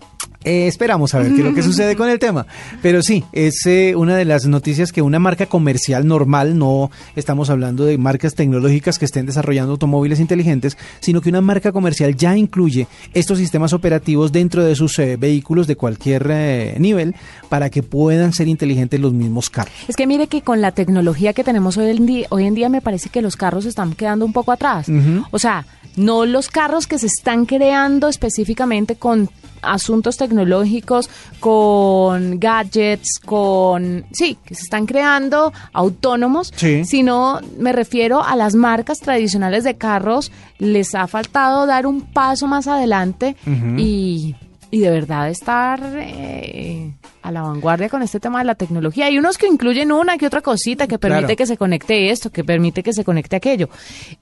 Eh, 0.45 0.67
esperamos 0.67 1.13
a 1.13 1.19
ver 1.19 1.29
qué 1.29 1.37
es 1.37 1.45
lo 1.45 1.53
que 1.53 1.63
sucede 1.63 1.95
con 1.95 2.09
el 2.09 2.19
tema. 2.19 2.45
Pero 2.81 3.01
sí, 3.01 3.23
es 3.31 3.65
eh, 3.65 3.95
una 3.95 4.15
de 4.17 4.25
las 4.25 4.45
noticias 4.45 4.91
que 4.91 5.01
una 5.01 5.19
marca 5.19 5.45
comercial 5.45 6.05
normal, 6.05 6.57
no 6.57 6.91
estamos 7.15 7.49
hablando 7.49 7.85
de 7.85 7.97
marcas 7.97 8.35
tecnológicas 8.35 8.99
que 8.99 9.05
estén 9.05 9.25
desarrollando 9.25 9.71
automóviles 9.71 10.19
inteligentes, 10.19 10.77
sino 10.99 11.21
que 11.21 11.29
una 11.29 11.41
marca 11.41 11.71
comercial 11.71 12.15
ya 12.15 12.35
incluye 12.35 12.87
estos 13.13 13.37
sistemas 13.37 13.73
operativos 13.73 14.31
dentro 14.31 14.63
de 14.63 14.75
sus 14.75 14.97
eh, 14.99 15.17
vehículos 15.17 15.67
de 15.67 15.75
cualquier 15.75 16.27
eh, 16.29 16.75
nivel 16.77 17.15
para 17.49 17.69
que 17.69 17.83
puedan 17.83 18.33
ser 18.33 18.47
inteligentes 18.47 18.99
los 18.99 19.13
mismos 19.13 19.49
carros. 19.49 19.73
Es 19.87 19.95
que 19.95 20.07
mire 20.07 20.22
que 20.27 20.41
con 20.41 20.61
la 20.61 20.71
tecnología 20.71 21.33
que 21.33 21.43
tenemos 21.43 21.77
hoy 21.77 21.89
en 21.91 22.05
día, 22.05 22.27
hoy 22.29 22.45
en 22.45 22.53
día 22.55 22.69
me 22.69 22.81
parece 22.81 23.09
que 23.09 23.21
los 23.21 23.35
carros 23.35 23.65
están 23.65 23.93
quedando 23.93 24.25
un 24.25 24.33
poco 24.33 24.51
atrás. 24.51 24.87
O 25.31 25.39
sea, 25.39 25.65
no 25.95 26.25
los 26.25 26.49
carros 26.49 26.87
que 26.87 26.97
se 26.99 27.07
están 27.07 27.45
creando 27.45 28.07
específicamente 28.07 28.95
con 28.95 29.29
asuntos 29.61 30.17
tecnológicos, 30.17 31.09
con 31.39 32.39
gadgets, 32.39 33.19
con... 33.23 34.05
Sí, 34.11 34.37
que 34.43 34.55
se 34.55 34.63
están 34.63 34.85
creando 34.85 35.53
autónomos, 35.71 36.51
Sí. 36.55 36.83
sino 36.83 37.39
me 37.59 37.71
refiero 37.71 38.23
a 38.23 38.35
las 38.35 38.55
marcas 38.55 38.99
tradicionales 38.99 39.63
de 39.63 39.75
carros, 39.75 40.31
les 40.59 40.95
ha 40.95 41.07
faltado 41.07 41.65
dar 41.65 41.85
un 41.87 42.01
paso 42.01 42.47
más 42.47 42.67
adelante 42.67 43.35
y, 43.77 44.35
y 44.69 44.79
de 44.79 44.89
verdad 44.89 45.29
estar 45.29 45.79
eh, 45.95 46.91
a 47.23 47.31
la 47.31 47.41
vanguardia 47.41 47.89
con 47.89 48.03
este 48.03 48.19
tema 48.19 48.39
de 48.39 48.45
la 48.45 48.55
tecnología. 48.55 49.05
Hay 49.07 49.17
unos 49.17 49.37
que 49.37 49.47
incluyen 49.47 49.91
una 49.91 50.17
que 50.17 50.27
otra 50.27 50.41
cosita 50.41 50.85
que 50.87 50.99
permite 50.99 51.23
Claro. 51.23 51.35
que 51.37 51.45
se 51.47 51.57
conecte 51.57 52.09
esto, 52.11 52.29
que 52.31 52.43
permite 52.43 52.83
que 52.83 52.93
se 52.93 53.03
conecte 53.03 53.35
aquello. 53.37 53.69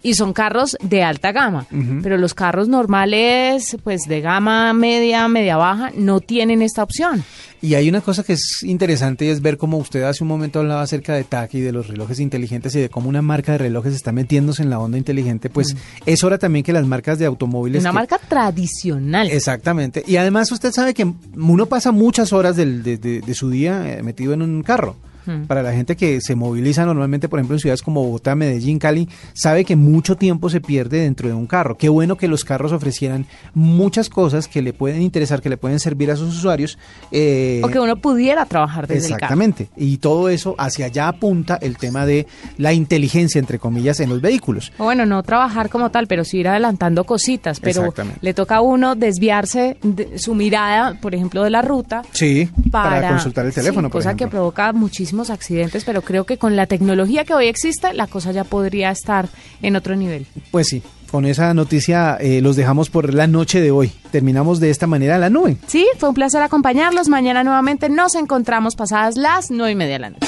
Y 0.04 0.14
son 0.14 0.32
carros 0.34 0.78
de 0.82 1.04
alta 1.04 1.32
gama, 1.32 1.66
pero 2.04 2.18
los 2.18 2.34
carros 2.34 2.68
normales, 2.68 3.78
pues 3.84 4.02
de 4.08 4.22
gama 4.22 4.72
media, 4.74 5.28
media 5.28 5.58
baja, 5.58 5.92
no 5.98 6.20
tienen 6.20 6.62
esta 6.62 6.84
opción. 6.84 7.24
Y 7.64 7.76
hay 7.76 7.88
una 7.90 8.02
cosa 8.02 8.24
que 8.24 8.34
es 8.34 8.64
interesante 8.64 9.26
y 9.26 9.28
es 9.30 9.42
ver 9.42 9.58
cómo 9.58 9.78
usted 9.78 10.02
hace 10.04 10.24
un 10.24 10.28
momento 10.28 10.60
hablaba 10.60 10.82
acerca 10.82 11.14
de 11.14 11.24
TAC 11.24 11.54
y 11.56 11.62
de 11.62 11.72
los 11.72 11.88
relojes 11.88 12.20
inteligentes 12.20 12.74
y 12.76 12.80
de 12.80 12.90
cómo 12.90 13.08
una 13.08 13.22
marca 13.22 13.52
de 13.52 13.60
relojes 13.60 13.94
está 13.94 14.12
metiéndose 14.12 14.64
en 14.64 14.72
la 14.72 14.80
onda 14.80 14.98
inteligente, 14.98 15.50
pues 15.52 15.76
es 16.08 16.24
hora 16.24 16.40
también 16.40 16.64
que 16.66 16.74
las 16.74 16.88
marcas 16.88 17.20
de 17.20 17.26
automóviles... 17.28 17.82
Una 17.82 17.92
que- 17.92 17.96
marca 17.96 18.18
tradicional. 18.28 19.30
Exactamente. 19.30 20.04
Y 20.08 20.16
además 20.18 20.52
usted 20.52 20.72
sabe 20.72 20.94
que 20.96 21.12
uno 21.36 21.66
pasa 21.68 21.92
muchas 21.92 22.34
horas 22.34 22.56
del- 22.56 22.82
de, 22.98 23.22
de- 23.22 23.34
su 23.34 23.50
día 23.50 23.98
eh, 23.98 24.04
metido 24.04 24.34
en 24.34 24.42
un 24.42 24.64
carro. 24.64 24.96
Hmm. 25.26 25.44
Para 25.46 25.62
la 25.64 25.72
gente 25.74 25.96
que 25.96 26.20
se 26.22 26.36
moviliza 26.36 26.86
normalmente, 26.86 27.30
por 27.30 27.40
ejemplo, 27.40 27.56
en 27.56 27.60
ciudades 27.60 27.82
como 27.82 28.04
Bogotá, 28.04 28.36
Medellín, 28.36 28.80
Cali, 28.80 29.08
sabe 29.34 29.66
que 29.66 29.76
mucho 29.76 30.16
tiempo 30.18 30.50
se 30.50 30.62
pierde 30.62 31.00
dentro 31.02 31.28
de 31.28 31.34
un 31.34 31.48
carro. 31.48 31.78
Qué 31.78 31.90
bueno 31.90 32.18
que 32.18 32.28
los 32.28 32.44
carros 32.44 32.72
ofrecieran 32.72 33.26
muchas 33.54 34.10
cosas 34.10 34.48
que 34.48 34.62
le 34.62 34.74
pueden 34.74 35.02
interesar, 35.02 35.42
que 35.42 35.50
le 35.50 35.58
pueden 35.58 35.80
servir 35.80 36.12
a 36.12 36.16
sus 36.16 36.36
usuarios. 36.38 36.78
eh, 37.12 37.62
o 37.64 37.68
que 37.70 37.80
uno 37.80 37.96
pudiera 37.98 38.46
trabajar 38.46 38.88
desde 38.88 39.08
el 39.08 39.12
carro. 39.14 39.16
Exactamente. 39.18 39.70
Y 39.78 39.98
todo 39.98 40.30
eso 40.30 40.56
hacia 40.58 40.86
allá 40.88 41.08
apunta 41.08 41.58
el 41.62 41.78
tema 41.78 42.06
de 42.06 42.28
la 42.58 42.74
inteligencia, 42.74 43.40
entre 43.40 43.60
comillas, 43.60 44.00
en 44.00 44.10
los 44.10 44.22
vehículos. 44.22 44.72
Bueno, 44.78 45.06
no 45.06 45.22
trabajar 45.24 45.70
como 45.70 45.92
tal, 45.92 46.08
pero 46.08 46.24
sí 46.24 46.40
ir 46.40 46.48
adelantando 46.48 47.04
cositas. 47.04 47.60
Pero 47.60 47.82
Exactamente. 47.82 48.20
le 48.22 48.34
toca 48.34 48.58
a 48.58 48.62
uno 48.62 48.96
desviarse 48.96 49.78
de 49.84 50.18
su 50.20 50.36
mirada, 50.36 50.98
por 51.02 51.14
ejemplo, 51.16 51.44
de 51.44 51.50
la 51.50 51.62
ruta. 51.62 52.02
Sí, 52.12 52.50
para, 52.72 52.90
Para, 52.90 53.10
consultar 53.10 53.46
el 53.46 53.54
teléfono, 53.54 53.88
sí, 53.88 53.92
por 53.92 54.00
cosa 54.00 54.10
ejemplo. 54.10 54.28
que 54.28 54.32
provoca 54.32 54.74
muchísimos 55.12 55.30
accidentes, 55.30 55.84
pero 55.84 56.02
creo 56.02 56.26
que 56.26 56.38
con 56.38 56.56
la 56.56 56.68
tecnología 56.68 57.26
que 57.26 57.34
hoy 57.34 57.48
existe, 57.48 57.94
la 57.94 58.08
cosa 58.08 58.32
ya 58.32 58.44
podría 58.44 58.92
estar 58.92 59.28
en 59.62 59.76
otro 59.76 59.96
nivel. 59.96 60.26
Pues 60.52 60.68
sí, 60.68 60.82
con 61.10 61.26
esa 61.26 61.54
noticia 61.54 62.18
eh, 62.20 62.42
los 62.42 62.56
dejamos 62.56 62.90
por 62.90 63.14
la 63.14 63.28
noche 63.28 63.60
de 63.60 63.72
hoy. 63.72 63.92
Terminamos 64.12 64.60
de 64.60 64.70
esta 64.70 64.88
manera 64.88 65.18
la 65.18 65.30
nube. 65.30 65.58
Sí, 65.68 65.86
fue 65.98 66.10
un 66.10 66.16
placer 66.16 66.42
acompañarlos. 66.42 67.10
Mañana 67.10 67.44
nuevamente 67.44 67.90
nos 67.90 68.16
encontramos 68.16 68.76
pasadas 68.76 69.18
las 69.18 69.52
nueve 69.52 69.72
y 69.72 69.76
media 69.76 69.94
de 69.94 70.00
la 70.00 70.10
noche. 70.12 70.28